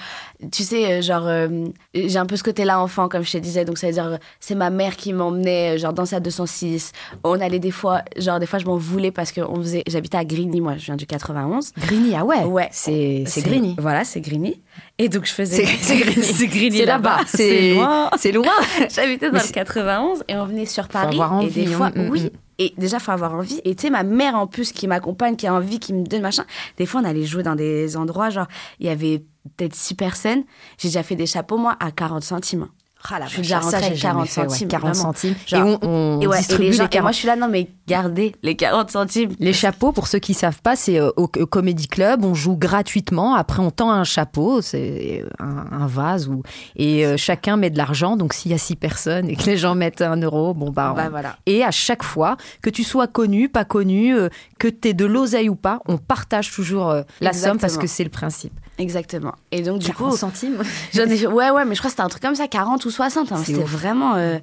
Tu 0.51 0.63
sais, 0.63 0.91
euh, 0.91 1.01
genre, 1.01 1.25
euh, 1.25 1.65
j'ai 1.93 2.17
un 2.17 2.25
peu 2.25 2.35
ce 2.35 2.43
côté-là 2.43 2.79
enfant, 2.79 3.07
comme 3.07 3.23
je 3.23 3.31
te 3.31 3.37
disais. 3.37 3.63
Donc, 3.65 3.77
c'est-à-dire, 3.77 4.19
c'est 4.41 4.55
ma 4.55 4.69
mère 4.69 4.97
qui 4.97 5.13
m'emmenait, 5.13 5.75
euh, 5.75 5.77
genre, 5.77 5.93
danser 5.93 6.15
à 6.17 6.19
206. 6.19 6.91
On 7.23 7.39
allait 7.39 7.59
des 7.59 7.71
fois, 7.71 8.01
genre, 8.17 8.39
des 8.39 8.45
fois, 8.45 8.59
je 8.59 8.65
m'en 8.65 8.75
voulais 8.75 9.11
parce 9.11 9.31
que 9.31 9.39
on 9.41 9.55
faisait. 9.55 9.83
J'habitais 9.87 10.17
à 10.17 10.25
Grigny, 10.25 10.59
moi, 10.61 10.75
je 10.77 10.85
viens 10.85 10.97
du 10.97 11.05
91. 11.05 11.71
Grigny, 11.77 12.13
ah 12.15 12.25
ouais, 12.25 12.43
Ouais. 12.43 12.67
c'est 12.71 13.23
c'est 13.25 13.41
Grigny. 13.41 13.75
Voilà, 13.79 14.03
c'est 14.03 14.19
Grigny. 14.21 14.61
Et 14.97 15.07
donc, 15.07 15.25
je 15.25 15.31
faisais. 15.31 15.65
C'est 15.65 15.95
Grigny. 16.47 16.79
C'est 16.79 16.85
là-bas. 16.85 17.19
C'est 17.27 17.73
loin. 17.75 18.09
C'est 18.17 18.31
loin. 18.33 18.45
J'habitais 18.93 19.27
dans 19.31 19.37
le 19.37 19.43
c'est- 19.43 19.53
91 19.53 20.23
et 20.27 20.35
on 20.35 20.45
venait 20.45 20.65
sur 20.65 20.87
Paris. 20.89 21.13
avoir 21.15 21.31
et 21.41 21.45
envie, 21.45 21.65
des 21.65 21.73
hein. 21.73 21.77
fois, 21.77 21.89
Mm, 21.91 22.01
mm. 22.07 22.09
oui. 22.09 22.29
Et 22.59 22.73
déjà, 22.77 22.99
faut 22.99 23.11
avoir 23.11 23.33
envie. 23.33 23.61
Et 23.63 23.73
tu 23.73 23.83
sais, 23.83 23.89
ma 23.89 24.03
mère 24.03 24.35
en 24.35 24.45
plus 24.45 24.73
qui 24.73 24.87
m'accompagne, 24.87 25.37
qui 25.37 25.47
a 25.47 25.53
envie, 25.53 25.79
qui 25.79 25.93
me 25.93 26.05
donne 26.05 26.21
machin. 26.21 26.45
Des 26.77 26.85
fois, 26.85 27.01
on 27.01 27.05
allait 27.05 27.25
jouer 27.25 27.41
dans 27.41 27.55
des 27.55 27.95
endroits, 27.97 28.29
genre, 28.29 28.47
il 28.79 28.85
y 28.85 28.89
avait 28.89 29.23
peut-être 29.57 29.73
six 29.73 29.95
personnes. 29.95 30.43
J'ai 30.77 30.89
déjà 30.89 31.01
fait 31.01 31.15
des 31.15 31.25
chapeaux, 31.25 31.57
moi, 31.57 31.77
à 31.79 31.91
40 31.91 32.21
centimes. 32.21 32.67
Ah, 33.11 33.17
la 33.19 33.25
Je 33.25 33.31
suis 33.31 33.41
déjà 33.43 33.59
rentrée 33.59 33.77
avec 33.77 33.95
jamais 33.95 34.13
40 34.25 34.27
fait, 34.27 34.41
ouais, 34.41 34.49
centimes, 34.49 34.67
40 34.67 34.89
vraiment. 34.89 35.03
centimes. 35.13 35.35
Genre- 35.47 35.67
et 35.67 35.77
on, 35.83 35.89
on 36.17 36.21
Et, 36.21 36.27
ouais, 36.27 36.35
et, 36.35 36.39
distribue 36.39 36.63
les 36.63 36.73
gens, 36.73 36.83
les 36.83 36.87
et 36.87 36.89
40 36.89 37.03
moi, 37.03 37.11
je 37.11 37.17
suis 37.17 37.27
là, 37.27 37.35
non, 37.35 37.47
mais 37.47 37.69
gardez 37.87 38.35
les 38.43 38.55
40 38.55 38.91
centimes. 38.91 39.31
Les 39.39 39.53
chapeaux, 39.53 39.91
pour 39.91 40.07
ceux 40.07 40.19
qui 40.19 40.33
savent 40.33 40.61
pas, 40.61 40.75
c'est 40.75 40.99
euh, 40.99 41.09
au, 41.17 41.23
au 41.23 41.45
Comedy 41.45 41.87
Club, 41.87 42.25
on 42.25 42.33
joue 42.33 42.55
gratuitement. 42.57 43.35
Après, 43.35 43.61
on 43.61 43.71
tend 43.71 43.91
un 43.91 44.03
chapeau, 44.03 44.61
c'est 44.61 45.23
un, 45.39 45.65
un 45.71 45.87
vase, 45.87 46.27
ou, 46.27 46.43
et 46.75 47.05
euh, 47.05 47.15
chacun 47.17 47.55
met 47.57 47.69
de 47.69 47.77
l'argent. 47.77 48.17
Donc, 48.17 48.33
s'il 48.33 48.51
y 48.51 48.53
a 48.53 48.57
six 48.57 48.75
personnes 48.75 49.29
et 49.29 49.35
que 49.35 49.43
les 49.45 49.57
gens 49.57 49.75
mettent 49.75 50.01
un 50.01 50.17
euro, 50.17 50.53
bon, 50.53 50.69
bah, 50.69 50.93
Bah, 50.95 51.07
voilà. 51.09 51.37
Et 51.45 51.63
à 51.63 51.71
chaque 51.71 52.03
fois, 52.03 52.35
que 52.61 52.69
tu 52.69 52.83
sois 52.83 53.07
connu, 53.07 53.49
pas 53.49 53.65
connu, 53.65 54.13
euh, 54.15 54.29
que 54.59 54.67
tu 54.67 54.89
aies 54.89 54.93
de 54.93 55.05
l'oseille 55.05 55.49
ou 55.49 55.55
pas, 55.55 55.79
on 55.87 55.97
partage 55.97 56.51
toujours 56.51 56.89
euh, 56.89 57.03
la 57.21 57.31
somme 57.33 57.57
parce 57.59 57.77
que 57.77 57.87
c'est 57.87 58.03
le 58.03 58.09
principe. 58.09 58.53
Exactement. 58.77 59.33
Et 59.51 59.61
donc, 59.61 59.79
du 59.79 59.87
40 59.91 60.11
coup, 60.11 60.17
centimes 60.17 60.61
ouais, 60.95 61.49
ouais, 61.51 61.65
mais 61.65 61.75
je 61.75 61.79
crois 61.79 61.89
que 61.89 61.91
c'était 61.91 62.01
un 62.01 62.07
truc 62.07 62.21
comme 62.21 62.35
ça, 62.35 62.47
40 62.47 62.85
ou 62.85 62.88
60. 62.89 63.31
hein. 63.31 63.37
C'est 63.37 63.53
C'était 63.53 63.63
vraiment. 63.63 64.15
euh, 64.15 64.39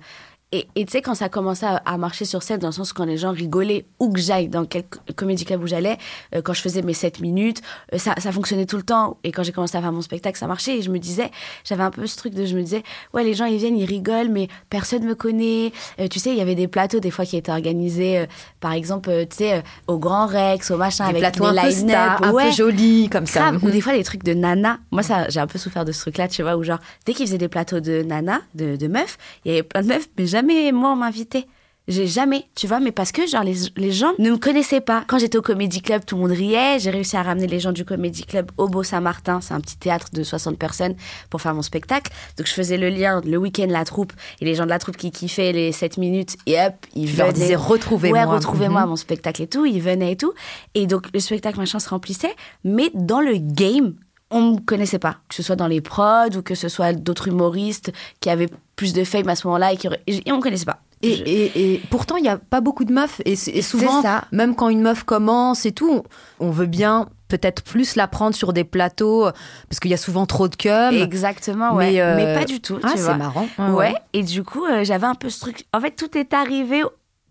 Et 0.52 0.68
tu 0.76 0.84
sais, 0.92 1.02
quand 1.02 1.16
ça 1.16 1.28
commençait 1.28 1.66
à, 1.66 1.76
à 1.84 1.98
marcher 1.98 2.24
sur 2.24 2.40
scène, 2.42 2.60
dans 2.60 2.68
le 2.68 2.72
sens 2.72 2.92
où 2.92 2.94
quand 2.94 3.04
les 3.04 3.16
gens 3.16 3.32
rigolaient, 3.32 3.84
où 3.98 4.10
que 4.12 4.20
j'aille, 4.20 4.48
dans 4.48 4.64
quel 4.64 4.84
co- 4.84 5.00
comédie 5.16 5.44
club 5.44 5.60
où 5.62 5.66
j'allais, 5.66 5.98
euh, 6.34 6.40
quand 6.40 6.52
je 6.54 6.60
faisais 6.62 6.82
mes 6.82 6.94
7 6.94 7.20
minutes, 7.20 7.62
euh, 7.92 7.98
ça, 7.98 8.14
ça 8.18 8.30
fonctionnait 8.30 8.64
tout 8.64 8.76
le 8.76 8.84
temps. 8.84 9.18
Et 9.24 9.32
quand 9.32 9.42
j'ai 9.42 9.50
commencé 9.50 9.76
à 9.76 9.80
faire 9.82 9.90
mon 9.92 10.02
spectacle, 10.02 10.38
ça 10.38 10.46
marchait. 10.46 10.78
Et 10.78 10.82
je 10.82 10.90
me 10.90 10.98
disais, 11.00 11.32
j'avais 11.64 11.82
un 11.82 11.90
peu 11.90 12.06
ce 12.06 12.16
truc 12.16 12.32
de, 12.32 12.46
je 12.46 12.54
me 12.56 12.62
disais, 12.62 12.84
ouais, 13.12 13.24
les 13.24 13.34
gens, 13.34 13.46
ils 13.46 13.58
viennent, 13.58 13.76
ils 13.76 13.84
rigolent, 13.86 14.28
mais 14.30 14.46
personne 14.70 15.02
me 15.04 15.16
connaît. 15.16 15.72
Euh, 15.98 16.06
tu 16.06 16.20
sais, 16.20 16.30
il 16.30 16.36
y 16.36 16.40
avait 16.40 16.54
des 16.54 16.68
plateaux, 16.68 17.00
des 17.00 17.10
fois, 17.10 17.24
qui 17.26 17.36
étaient 17.36 17.50
organisés, 17.52 18.26
par 18.60 18.72
exemple, 18.72 19.10
tu 19.28 19.38
sais, 19.38 19.64
au 19.88 19.98
Grand 19.98 20.26
Rex, 20.26 20.70
au 20.70 20.76
machin, 20.76 21.06
Des 21.06 21.10
avec 21.10 21.22
plateaux 21.22 21.50
des 21.52 21.58
un 21.58 21.62
peu 21.64 21.70
star, 21.72 22.22
un 22.24 22.32
Ouais. 22.32 22.50
peu 22.50 22.54
jolis, 22.56 23.08
comme 23.10 23.26
ça. 23.26 23.50
Grave. 23.50 23.64
Ou 23.64 23.70
des 23.70 23.80
fois, 23.80 23.94
des 23.94 24.04
trucs 24.04 24.22
de 24.22 24.32
nana. 24.32 24.78
Moi, 24.92 25.02
ça, 25.02 25.28
j'ai 25.28 25.40
un 25.40 25.48
peu 25.48 25.58
souffert 25.58 25.84
de 25.84 25.90
ce 25.90 26.00
truc-là, 26.02 26.28
tu 26.28 26.42
vois, 26.42 26.56
où 26.56 26.62
genre, 26.62 26.78
dès 27.04 27.14
qu'ils 27.14 27.26
faisaient 27.26 27.36
des 27.36 27.48
plateaux 27.48 27.80
de 27.80 28.02
nana, 28.02 28.42
de, 28.54 28.76
de 28.76 28.86
meufs, 28.86 29.18
il 29.44 29.50
y 29.50 29.54
avait 29.54 29.64
plein 29.64 29.82
de 29.82 29.88
meufs, 29.88 30.08
mais 30.16 30.26
jamais 30.36 30.72
moi, 30.72 30.92
on 30.92 30.96
m'invitait. 30.96 31.46
J'ai 31.88 32.08
jamais, 32.08 32.46
tu 32.56 32.66
vois, 32.66 32.80
mais 32.80 32.90
parce 32.90 33.12
que, 33.12 33.28
genre, 33.28 33.44
les, 33.44 33.54
les 33.76 33.92
gens 33.92 34.12
ne 34.18 34.30
me 34.32 34.36
connaissaient 34.38 34.80
pas. 34.80 35.04
Quand 35.06 35.18
j'étais 35.20 35.38
au 35.38 35.42
Comedy 35.42 35.80
Club, 35.82 36.04
tout 36.04 36.16
le 36.16 36.22
monde 36.22 36.32
riait. 36.32 36.80
J'ai 36.80 36.90
réussi 36.90 37.16
à 37.16 37.22
ramener 37.22 37.46
les 37.46 37.60
gens 37.60 37.70
du 37.70 37.84
Comedy 37.84 38.24
Club 38.24 38.50
au 38.56 38.66
Beau-Saint-Martin. 38.68 39.40
C'est 39.40 39.54
un 39.54 39.60
petit 39.60 39.78
théâtre 39.78 40.08
de 40.12 40.24
60 40.24 40.58
personnes 40.58 40.96
pour 41.30 41.40
faire 41.40 41.54
mon 41.54 41.62
spectacle. 41.62 42.10
Donc, 42.36 42.48
je 42.48 42.52
faisais 42.52 42.76
le 42.76 42.88
lien, 42.88 43.20
le 43.24 43.36
week-end, 43.36 43.68
la 43.68 43.84
troupe, 43.84 44.12
et 44.40 44.44
les 44.44 44.56
gens 44.56 44.64
de 44.64 44.70
la 44.70 44.80
troupe 44.80 44.96
qui 44.96 45.12
kiffaient 45.12 45.52
les 45.52 45.70
7 45.70 45.96
minutes, 45.98 46.36
et 46.46 46.58
hop, 46.60 46.74
ils 46.96 47.16
leur 47.16 47.28
venaient. 47.28 47.38
disais, 47.38 47.54
retrouvez-moi. 47.54 48.18
Ouais, 48.18 48.24
retrouvez-moi 48.24 48.82
Mhm. 48.82 48.88
mon 48.88 48.96
spectacle 48.96 49.42
et 49.42 49.46
tout. 49.46 49.64
Ils 49.64 49.80
venaient 49.80 50.10
et 50.10 50.16
tout. 50.16 50.32
Et 50.74 50.88
donc, 50.88 51.06
le 51.14 51.20
spectacle, 51.20 51.58
machin, 51.60 51.78
se 51.78 51.88
remplissait. 51.88 52.34
Mais 52.64 52.90
dans 52.94 53.20
le 53.20 53.34
game, 53.38 53.94
on 54.32 54.54
me 54.54 54.58
connaissait 54.58 54.98
pas. 54.98 55.18
Que 55.28 55.36
ce 55.36 55.44
soit 55.44 55.54
dans 55.54 55.68
les 55.68 55.80
prods 55.80 56.36
ou 56.36 56.42
que 56.42 56.56
ce 56.56 56.68
soit 56.68 56.92
d'autres 56.94 57.28
humoristes 57.28 57.92
qui 58.18 58.28
avaient 58.28 58.48
plus 58.76 58.92
de 58.92 59.04
fame 59.04 59.28
à 59.28 59.36
ce 59.36 59.46
moment-là 59.46 59.72
et 59.72 59.76
qui 59.76 59.88
auraient- 59.88 60.02
et 60.06 60.30
on 60.32 60.40
connaissait 60.40 60.64
pas. 60.66 60.78
Et, 61.02 61.14
Je- 61.16 61.22
et- 61.24 61.74
et 61.74 61.82
pourtant, 61.90 62.16
il 62.16 62.22
n'y 62.22 62.28
a 62.28 62.38
pas 62.38 62.60
beaucoup 62.60 62.84
de 62.84 62.92
meufs. 62.92 63.20
Et, 63.26 63.36
souvent, 63.36 64.00
ça. 64.02 64.24
même 64.32 64.54
quand 64.54 64.68
une 64.70 64.80
meuf 64.80 65.02
commence 65.02 65.66
et 65.66 65.72
tout, 65.72 66.02
on 66.40 66.50
veut 66.50 66.66
bien 66.66 67.08
peut-être 67.28 67.62
plus 67.64 67.96
la 67.96 68.06
prendre 68.06 68.34
sur 68.36 68.52
des 68.52 68.64
plateaux 68.64 69.28
parce 69.68 69.80
qu'il 69.80 69.90
y 69.90 69.94
a 69.94 69.98
souvent 69.98 70.24
trop 70.26 70.48
de 70.48 70.56
cum. 70.56 70.94
Exactement, 70.94 71.74
ouais. 71.74 71.92
Mais, 71.92 72.00
euh, 72.00 72.38
pas 72.38 72.44
du 72.44 72.60
tout. 72.60 72.78
Ah, 72.82 72.92
c'est 72.96 73.14
marrant. 73.16 73.46
Ouais. 73.72 73.94
Et 74.14 74.22
du 74.22 74.42
coup, 74.42 74.64
euh, 74.64 74.84
j'avais 74.84 75.06
un 75.06 75.14
peu 75.16 75.28
ce 75.28 75.40
truc. 75.40 75.64
En 75.74 75.80
fait, 75.80 75.90
tout 75.92 76.16
est 76.16 76.32
arrivé 76.32 76.82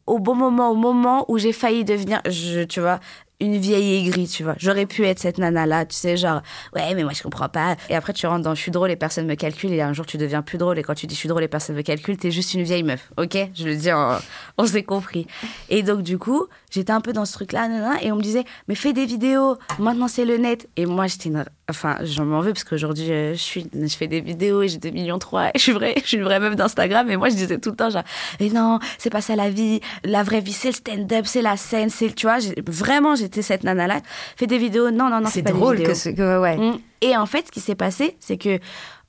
au 0.06 0.20
bon 0.20 0.36
moment, 0.36 0.70
au 0.70 0.76
moment 0.76 1.26
où 1.30 1.38
j'ai 1.40 1.54
failli 1.54 1.84
devenir, 1.84 2.22
je, 2.30 2.64
tu 2.64 2.80
vois, 2.82 3.00
une 3.40 3.58
vieille 3.58 4.08
aigrie, 4.08 4.28
tu 4.28 4.44
vois. 4.44 4.56
J'aurais 4.58 4.86
pu 4.86 5.06
être 5.06 5.20
cette 5.20 5.38
nana-là, 5.38 5.86
tu 5.86 5.96
sais, 5.96 6.18
genre, 6.18 6.42
ouais, 6.76 6.94
mais 6.96 7.04
moi 7.04 7.14
je 7.14 7.22
comprends 7.22 7.50
pas. 7.50 7.76
Et 7.90 7.96
après, 7.96 8.14
tu 8.14 8.28
rentres 8.28 8.44
dans 8.44 8.56
je 8.56 8.62
suis 8.62 8.72
drôle, 8.72 8.90
les 8.90 8.96
personnes 8.96 9.28
me 9.28 9.36
calculent, 9.36 9.74
et 9.74 9.82
un 9.82 9.94
jour 9.94 10.06
tu 10.06 10.18
deviens 10.18 10.42
plus 10.42 10.58
drôle. 10.58 10.80
Et 10.80 10.84
quand 10.84 10.96
tu 10.96 11.08
dis 11.08 11.16
je 11.16 11.20
suis 11.20 11.30
drôle, 11.30 11.42
les 11.42 11.48
personnes 11.48 11.76
me 11.76 11.82
calculent, 11.82 12.18
t'es 12.18 12.32
juste 12.32 12.54
une 12.54 12.64
vieille 12.64 12.84
meuf, 12.84 13.12
ok? 13.18 13.38
Je 13.56 13.66
le 13.66 13.76
dis, 13.76 13.90
on 14.58 14.66
s'est 14.66 14.84
compris. 14.84 15.28
Et 15.70 15.84
donc, 15.84 16.02
du 16.02 16.18
coup, 16.18 16.48
j'étais 16.72 16.92
un 16.92 17.02
peu 17.02 17.14
dans 17.14 17.26
ce 17.26 17.34
truc-là, 17.34 17.68
et 18.02 18.12
on 18.12 18.16
me 18.16 18.22
disait, 18.22 18.44
mais 18.68 18.76
fais 18.76 18.94
des 18.94 19.06
vidéos, 19.06 19.58
maintenant 19.80 20.08
c'est 20.08 20.26
le 20.26 20.38
net. 20.38 20.70
Et 20.78 20.86
moi, 20.86 21.08
j'étais 21.08 21.30
une... 21.30 21.46
Enfin, 21.68 21.98
j'en 22.04 22.26
m'en 22.26 22.42
veux 22.42 22.54
parce 22.54 22.64
qu'aujourd'hui, 22.64 23.12
euh, 23.12 23.34
je, 23.34 23.40
suis... 23.40 23.68
je 23.74 23.96
fais 23.96 24.08
des 24.08 24.22
vidéos 24.22 24.62
et 24.62 24.68
j'ai 24.68 24.78
2 24.78 24.92
millions 24.92 25.18
3 25.18 25.48
et 25.48 25.52
je 25.56 25.62
suis, 25.62 25.72
vraie, 25.72 25.96
je 26.02 26.08
suis 26.08 26.18
une 26.18 26.24
vraie 26.24 26.40
meuf 26.40 26.56
d'Instagram. 26.56 27.10
Et 27.10 27.18
moi, 27.18 27.30
je 27.30 27.36
disais 27.36 27.58
tout 27.58 27.72
le 27.72 27.76
temps, 27.76 27.90
genre, 27.90 28.04
mais 28.40 28.50
non, 28.50 28.80
c'est 28.98 29.10
pas 29.10 29.22
ça 29.22 29.36
la 29.36 29.50
vie. 29.50 29.82
La 30.04 30.24
vraie 30.24 30.42
vie, 30.42 30.54
c'est 30.54 30.70
le 30.70 30.74
stand-up, 30.76 31.26
c'est 31.26 31.42
la 31.42 31.58
scène, 31.58 31.90
c'est, 31.90 32.14
tu 32.14 32.28
vois, 32.28 32.38
vraiment, 32.68 33.16
j'étais 33.26 33.42
cette 33.42 33.64
nana-là. 33.64 34.02
Fais 34.36 34.48
des 34.48 34.58
vidéos, 34.58 34.92
non, 34.92 35.10
non, 35.10 35.20
non, 35.20 35.30
c'est 35.30 35.44
pas 35.44 35.52
drôle 35.52 35.78
des 35.78 35.84
que, 35.84 36.16
que, 36.16 36.40
ouais. 36.40 36.58
Mmh. 36.58 36.80
Et 37.02 37.18
en 37.18 37.26
fait, 37.26 37.48
ce 37.48 37.52
qui 37.52 37.60
s'est 37.60 37.76
passé, 37.76 38.18
c'est 38.20 38.38
que 38.38 38.60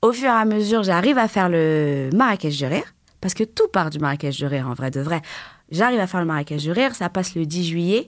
au 0.01 0.11
fur 0.11 0.25
et 0.25 0.31
à 0.31 0.45
mesure, 0.45 0.83
j'arrive 0.83 1.17
à 1.17 1.27
faire 1.27 1.49
le 1.49 2.09
Marrakech 2.13 2.57
du 2.57 2.65
rire 2.65 2.93
parce 3.21 3.33
que 3.33 3.43
tout 3.43 3.67
part 3.67 3.89
du 3.89 3.99
Marrakech 3.99 4.37
du 4.37 4.45
rire, 4.45 4.67
en 4.67 4.73
vrai 4.73 4.91
de 4.91 5.01
vrai. 5.01 5.21
J'arrive 5.69 5.99
à 5.99 6.07
faire 6.07 6.19
le 6.19 6.25
Marrakech 6.25 6.61
du 6.61 6.71
rire, 6.71 6.95
ça 6.95 7.09
passe 7.09 7.35
le 7.35 7.45
10 7.45 7.67
juillet. 7.67 8.07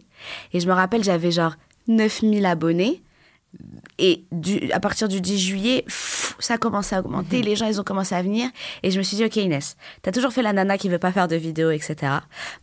Et 0.54 0.60
je 0.60 0.68
me 0.68 0.74
rappelle, 0.74 1.04
j'avais 1.04 1.32
genre 1.32 1.56
9000 1.88 2.46
abonnés. 2.46 3.04
Et 3.98 4.25
du, 4.32 4.72
à 4.72 4.80
partir 4.80 5.08
du 5.08 5.20
10 5.22 5.39
juillet, 5.39 5.82
pff, 5.82 6.36
ça 6.39 6.54
a 6.54 6.58
commencé 6.58 6.96
à 6.96 7.00
augmenter. 7.00 7.39
Mmh. 7.39 7.46
Les 7.46 7.56
gens, 7.56 7.66
ils 7.66 7.82
ont 7.82 7.84
commencé 7.84 8.13
à 8.13 8.22
venir. 8.22 8.50
Et 8.84 8.92
je 8.92 8.98
me 9.00 9.04
suis 9.04 9.18
dit, 9.18 9.25
OK, 9.25 9.36
Inès, 9.38 9.75
t'as 10.04 10.12
toujours 10.12 10.32
fait 10.32 10.44
la 10.44 10.54
nana 10.54 10.78
qui 10.78 10.88
veut 10.88 11.00
pas 11.00 11.12
faire 11.12 11.28
de 11.28 11.36
vidéos, 11.36 11.72
etc. 11.72 12.13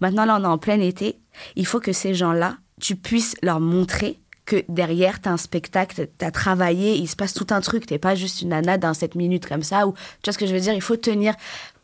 Maintenant, 0.01 0.25
là, 0.25 0.39
on 0.41 0.45
est 0.45 0.47
en 0.47 0.59
plein 0.59 0.81
été. 0.81 1.19
Il 1.57 1.67
faut 1.67 1.81
que 1.81 1.93
ces 1.93 2.15
gens-là, 2.15 2.57
tu 2.81 2.97
puisses 2.97 3.35
leur 3.43 3.61
montrer 3.61 4.19
que 4.47 4.65
derrière, 4.69 5.21
tu 5.21 5.29
as 5.29 5.33
un 5.33 5.37
spectacle, 5.37 6.07
tu 6.19 6.25
as 6.25 6.31
travaillé, 6.31 6.95
il 6.95 7.09
se 7.09 7.17
passe 7.17 7.35
tout 7.35 7.49
un 7.51 7.61
truc. 7.61 7.85
T'es 7.85 7.99
pas 7.99 8.15
juste 8.15 8.43
une 8.43 8.51
nana 8.51 8.79
dans 8.79 8.95
7 8.95 9.17
minutes 9.17 9.47
comme 9.47 9.65
ça. 9.65 9.89
Ou, 9.89 9.93
tu 9.93 9.99
vois 10.31 10.33
ce 10.33 10.39
que 10.39 10.47
je 10.47 10.55
veux 10.55 10.61
dire 10.61 10.73
Il 10.73 10.81
faut 10.81 10.97
tenir, 10.97 11.35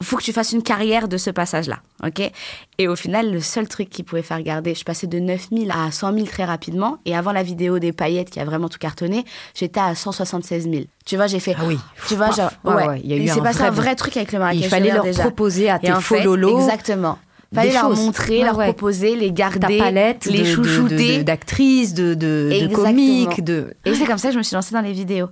il 0.01 0.07
faut 0.07 0.17
que 0.17 0.23
tu 0.23 0.33
fasses 0.33 0.53
une 0.53 0.63
carrière 0.63 1.09
de 1.09 1.17
ce 1.17 1.31
passage-là. 1.31 1.81
ok? 2.05 2.31
Et 2.79 2.87
au 2.87 2.95
final, 2.95 3.33
le 3.33 3.41
seul 3.41 3.67
truc 3.67 3.91
qui 3.91 4.05
pouvait 4.05 4.23
faire 4.23 4.41
garder, 4.43 4.75
je 4.77 4.85
passais 4.85 5.09
de 5.09 5.19
9000 5.19 5.73
à 5.73 5.91
100 5.91 6.15
000 6.15 6.27
très 6.27 6.45
rapidement. 6.45 6.99
Et 7.05 7.17
avant 7.17 7.33
la 7.33 7.43
vidéo 7.43 7.81
des 7.81 7.93
paillettes 7.93 8.31
qui 8.31 8.39
a 8.39 8.45
vraiment 8.45 8.69
tout 8.69 8.79
cartonné, 8.79 9.25
j'étais 9.55 9.81
à 9.81 9.95
176 9.97 10.71
000. 10.71 10.85
Tu 11.05 11.17
vois, 11.17 11.27
j'ai 11.27 11.41
fait. 11.41 11.57
Ah 11.59 11.65
oui. 11.67 11.79
Tu 12.07 12.15
vois, 12.15 12.31
genre. 12.31 12.53
Ouais, 12.63 12.75
ouais, 12.75 12.87
ouais 12.87 13.01
il 13.03 13.11
y 13.11 13.15
a 13.15 13.17
eu 13.17 13.23
il 13.23 13.31
s'est 13.31 13.41
passé 13.41 13.63
un 13.63 13.71
vrai 13.71 13.97
truc 13.97 14.17
avec 14.17 14.31
le 14.31 14.39
Marrakech. 14.39 14.63
Il 14.65 14.69
fallait 14.69 14.93
leur 14.93 15.03
déjà. 15.03 15.25
proposer 15.25 15.69
à 15.69 15.81
tes 15.81 15.89
Et 15.89 16.01
faux 16.01 16.21
lolos. 16.21 16.61
Exactement 16.61 17.19
fallait 17.55 17.73
leur 17.73 17.95
montrer, 17.95 18.39
ouais, 18.39 18.45
leur 18.45 18.57
ouais. 18.59 18.65
proposer, 18.67 19.17
les 19.17 19.33
garder, 19.33 19.79
Ta 19.79 19.85
palette 19.85 20.27
les 20.27 20.41
de, 20.41 20.45
chouchouter. 20.45 21.23
d'actrices, 21.25 21.95
de, 21.95 22.15
de, 22.15 22.51
de, 22.53 22.67
de 22.67 22.75
comiques. 22.75 23.43
De... 23.45 23.75
Et 23.85 23.95
c'est 23.95 24.07
comme 24.07 24.19
ça 24.19 24.29
que 24.29 24.35
je 24.35 24.39
me 24.39 24.43
suis 24.43 24.55
lancée 24.55 24.75
dans 24.75 24.81
les 24.81 24.93
vidéos. 24.93 25.29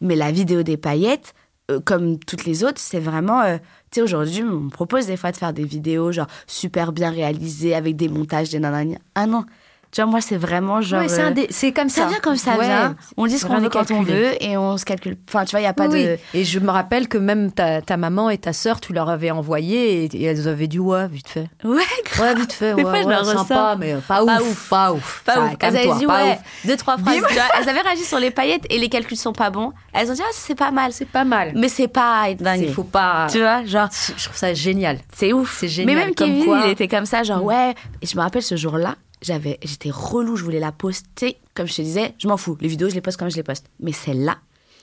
Mais 0.00 0.16
la 0.16 0.30
vidéo 0.30 0.62
des 0.62 0.76
paillettes, 0.76 1.34
euh, 1.70 1.80
comme 1.80 2.18
toutes 2.18 2.44
les 2.44 2.64
autres, 2.64 2.78
c'est 2.78 3.00
vraiment... 3.00 3.40
Euh, 3.42 3.56
tu 3.90 4.00
sais, 4.00 4.02
aujourd'hui, 4.02 4.42
on 4.42 4.60
me 4.60 4.70
propose 4.70 5.06
des 5.06 5.16
fois 5.16 5.32
de 5.32 5.36
faire 5.36 5.52
des 5.52 5.64
vidéos 5.64 6.12
genre 6.12 6.26
super 6.46 6.92
bien 6.92 7.10
réalisées, 7.10 7.74
avec 7.74 7.96
des 7.96 8.08
montages, 8.08 8.50
des 8.50 8.58
nanani. 8.58 8.96
Ah 9.14 9.26
non 9.26 9.44
tu 9.94 10.02
vois, 10.02 10.10
moi, 10.10 10.20
c'est 10.20 10.36
vraiment 10.36 10.80
genre. 10.80 11.02
Ouais, 11.02 11.46
c'est, 11.50 11.70
comme 11.70 11.88
ça. 11.88 12.02
Ça 12.02 12.08
vient 12.08 12.18
comme 12.18 12.34
ça 12.34 12.56
ouais. 12.56 12.66
vient. 12.66 12.96
On 13.16 13.28
dit 13.28 13.38
ce 13.38 13.46
qu'on 13.46 13.60
veut 13.60 13.68
quand 13.68 13.92
on 13.92 14.02
veut 14.02 14.42
et 14.42 14.56
on 14.56 14.76
se 14.76 14.84
calcule. 14.84 15.16
Enfin, 15.28 15.44
tu 15.44 15.52
vois, 15.52 15.60
il 15.60 15.62
n'y 15.62 15.68
a 15.68 15.72
pas 15.72 15.86
oui, 15.86 16.04
de. 16.04 16.18
Et 16.34 16.42
je 16.42 16.58
me 16.58 16.68
rappelle 16.68 17.06
que 17.06 17.16
même 17.16 17.52
ta, 17.52 17.80
ta 17.80 17.96
maman 17.96 18.28
et 18.28 18.38
ta 18.38 18.52
sœur, 18.52 18.80
tu 18.80 18.92
leur 18.92 19.08
avais 19.08 19.30
envoyé 19.30 20.02
et, 20.02 20.16
et, 20.16 20.24
elles 20.24 20.48
avaient 20.48 20.66
dit 20.66 20.80
ouais, 20.80 21.06
vite 21.06 21.28
fait. 21.28 21.48
Ouais, 21.62 21.78
grave. 22.06 22.26
Ouais, 22.26 22.40
vite 22.40 22.52
fait. 22.52 22.74
Des 22.74 22.82
ouais, 22.82 22.90
fois, 22.90 23.02
je 23.02 23.06
ouais, 23.06 23.12
leur 23.12 23.24
sympa, 23.24 23.76
mais 23.78 23.94
pas, 24.08 24.26
pas 24.26 24.42
ouf, 24.42 24.50
ouf, 24.50 24.68
Pas 24.68 24.92
ouf. 24.92 25.22
Pas 25.24 25.34
ça, 25.34 25.44
ouf. 25.44 25.52
Elles 25.60 25.76
avaient 25.76 25.98
dit 26.00 26.06
ouais. 26.06 26.32
Ouf. 26.32 26.66
Deux, 26.66 26.76
trois 26.76 26.98
phrases. 26.98 27.14
tu 27.14 27.20
vois, 27.20 27.42
elles 27.56 27.68
avaient 27.68 27.82
réagi 27.82 28.02
sur 28.02 28.18
les 28.18 28.32
paillettes 28.32 28.66
et 28.70 28.78
les 28.78 28.88
calculs 28.88 29.16
sont 29.16 29.32
pas 29.32 29.50
bons. 29.50 29.72
Elles 29.92 30.10
ont 30.10 30.14
dit 30.14 30.22
ah, 30.24 30.32
c'est 30.32 30.56
pas 30.56 30.72
mal. 30.72 30.92
C'est 30.92 31.08
pas 31.08 31.22
mal. 31.22 31.52
Mais 31.54 31.68
c'est 31.68 31.86
pas 31.86 32.34
dingue. 32.36 32.62
Il 32.62 32.74
faut 32.74 32.82
pas. 32.82 33.28
Tu 33.30 33.38
vois, 33.38 33.64
genre. 33.64 33.90
Je 33.92 34.24
trouve 34.24 34.36
ça 34.36 34.54
génial. 34.54 34.98
C'est 35.14 35.32
ouf. 35.32 35.58
C'est 35.60 35.68
génial. 35.68 35.94
Mais 35.94 36.04
même 36.04 36.14
Kevin, 36.16 36.62
il 36.64 36.70
était 36.72 36.88
comme 36.88 37.06
ça, 37.06 37.22
genre 37.22 37.44
ouais. 37.44 37.76
Et 38.02 38.06
je 38.06 38.16
me 38.16 38.22
rappelle 38.22 38.42
ce 38.42 38.56
jour-là, 38.56 38.96
j'avais, 39.24 39.58
j'étais 39.62 39.90
relou, 39.90 40.36
je 40.36 40.44
voulais 40.44 40.60
la 40.60 40.72
poster. 40.72 41.38
Comme 41.54 41.66
je 41.66 41.74
te 41.74 41.82
disais, 41.82 42.14
je 42.18 42.28
m'en 42.28 42.36
fous. 42.36 42.56
Les 42.60 42.68
vidéos, 42.68 42.88
je 42.90 42.94
les 42.94 43.00
poste 43.00 43.16
comme 43.18 43.30
je 43.30 43.36
les 43.36 43.42
poste. 43.42 43.66
Mais 43.80 43.92
celle-là, 43.92 44.36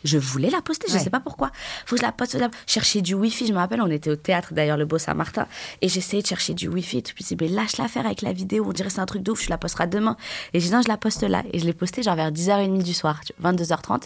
je 0.03 0.17
voulais 0.17 0.49
la 0.49 0.63
poster, 0.63 0.87
je 0.89 0.95
Ouais. 0.95 0.99
sais 0.99 1.11
pas 1.11 1.19
pourquoi. 1.19 1.51
Faut 1.85 1.95
que 1.95 2.01
je 2.01 2.05
la 2.05 2.11
poste. 2.11 2.33
là. 2.33 2.49
Chercher 2.65 3.03
du 3.03 3.13
wifi, 3.13 3.45
je 3.45 3.53
me 3.53 3.59
rappelle, 3.59 3.81
on 3.83 3.87
était 3.91 4.09
au 4.09 4.15
théâtre 4.15 4.51
d'ailleurs, 4.55 4.77
le 4.77 4.85
Beau 4.85 4.97
Saint-Martin, 4.97 5.45
et 5.83 5.89
j'essayais 5.89 6.23
de 6.23 6.27
chercher 6.27 6.55
du 6.55 6.67
wifi. 6.69 6.97
Et 6.97 7.01
tout, 7.03 7.13
puis 7.13 7.23
mais 7.39 7.47
lâche-la 7.47 7.87
faire 7.87 8.07
avec 8.07 8.23
la 8.23 8.33
vidéo, 8.33 8.65
on 8.67 8.71
dirait 8.73 8.89
c'est 8.89 8.99
un 8.99 9.05
truc 9.05 9.21
de 9.21 9.29
ouf, 9.31 9.43
je 9.43 9.49
la 9.51 9.59
posterai 9.59 9.85
demain. 9.85 10.17
Et 10.53 10.59
j'ai 10.59 10.69
dit, 10.69 10.73
non, 10.73 10.81
je 10.81 10.87
la 10.87 10.97
poste 10.97 11.21
là. 11.21 11.43
Et 11.53 11.59
je 11.59 11.65
l'ai 11.65 11.73
postée 11.73 12.01
genre 12.01 12.15
vers 12.15 12.31
10h30 12.31 12.81
du 12.81 12.95
soir, 12.95 13.19
tu 13.23 13.31
vois, 13.39 13.51
22h30. 13.51 14.01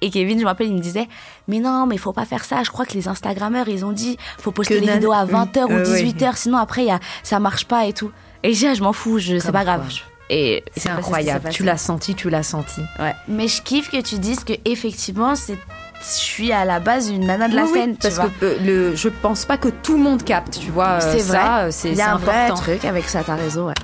Et 0.00 0.10
Kevin, 0.10 0.38
je 0.38 0.42
me 0.42 0.48
rappelle, 0.48 0.66
il 0.68 0.74
me 0.74 0.80
disait, 0.80 1.06
mais 1.46 1.60
non, 1.60 1.86
mais 1.86 1.98
faut 1.98 2.12
pas 2.12 2.24
faire 2.24 2.44
ça. 2.44 2.64
Je 2.64 2.70
crois 2.70 2.84
que 2.84 2.94
les 2.94 3.06
Instagrammeurs, 3.06 3.68
ils 3.68 3.84
ont 3.84 3.92
dit, 3.92 4.16
faut 4.38 4.50
poster 4.50 4.80
Que 4.80 4.84
les 4.84 4.92
vidéos 4.94 5.12
à 5.12 5.24
20h 5.24 5.66
ou 5.66 5.70
Euh, 5.70 5.84
ouais. 5.88 6.02
18h, 6.02 6.34
sinon 6.36 6.58
après, 6.58 6.84
y 6.86 6.90
a, 6.90 6.98
ça 7.22 7.38
marche 7.38 7.66
pas 7.66 7.86
et 7.86 7.92
tout. 7.92 8.10
Et 8.42 8.52
j'ai 8.54 8.66
dit, 8.66 8.66
ah, 8.68 8.74
je 8.74 8.82
m'en 8.82 8.92
fous, 8.92 9.18
je, 9.18 9.38
c'est 9.38 9.46
Comme 9.46 9.52
pas 9.52 9.64
grave. 9.64 9.80
quoi. 9.80 9.88
Et 10.30 10.62
C'est 10.76 10.90
incroyable. 10.90 11.48
Tu 11.50 11.62
l'as 11.64 11.78
senti, 11.78 12.14
tu 12.14 12.28
l'as 12.30 12.42
senti. 12.42 12.80
Ouais. 12.98 13.14
Mais 13.28 13.48
je 13.48 13.62
kiffe 13.62 13.90
que 13.90 14.00
tu 14.00 14.18
dises 14.18 14.44
que 14.44 14.52
effectivement, 14.66 15.34
c'est, 15.34 15.56
je 16.00 16.04
suis 16.06 16.52
à 16.52 16.64
la 16.66 16.80
base 16.80 17.08
une 17.08 17.26
nana 17.26 17.48
de 17.48 17.56
la 17.56 17.62
Oui, 17.64 17.70
oui, 17.72 17.78
scène, 17.80 17.92
tu 17.94 18.02
parce 18.02 18.14
vois. 18.16 18.28
que 18.40 18.44
euh, 18.44 18.58
le, 18.90 18.94
je 18.96 19.08
pense 19.08 19.44
pas 19.46 19.56
que 19.56 19.68
tout 19.68 19.96
le 19.96 20.02
monde 20.02 20.22
capte, 20.22 20.58
tu 20.60 20.70
vois. 20.70 20.98
euh, 21.02 21.12
c'est 21.12 21.20
ça, 21.20 21.32
vrai. 21.38 21.64
euh, 21.64 21.70
c'est 21.70 21.90
Il 21.90 21.96
y 21.96 22.00
a 22.02 22.12
un 22.12 22.18
vrai 22.18 22.44
important. 22.44 22.62
truc 22.62 22.84
avec 22.84 23.08
ça, 23.08 23.22
t'as 23.24 23.36
raison. 23.36 23.68
Ouais. 23.68 23.74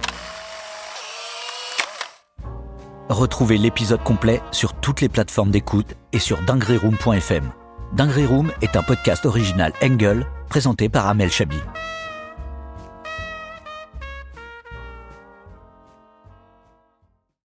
Retrouvez 3.09 3.59
l'épisode 3.59 4.03
complet 4.03 4.41
sur 4.51 4.75
toutes 4.75 5.01
les 5.01 5.09
plateformes 5.09 5.51
d'écoute 5.51 5.95
et 6.13 6.19
sur 6.19 6.41
dingueryroom.fm. 6.43 7.51
Dinguery 7.93 8.27
Room 8.27 8.51
est 8.63 8.77
un 8.77 8.83
podcast 8.83 9.25
original 9.27 9.73
Engel 9.83 10.27
présenté 10.49 10.89
par 10.89 11.07
Amel 11.07 11.31
Chabi. 11.31 11.57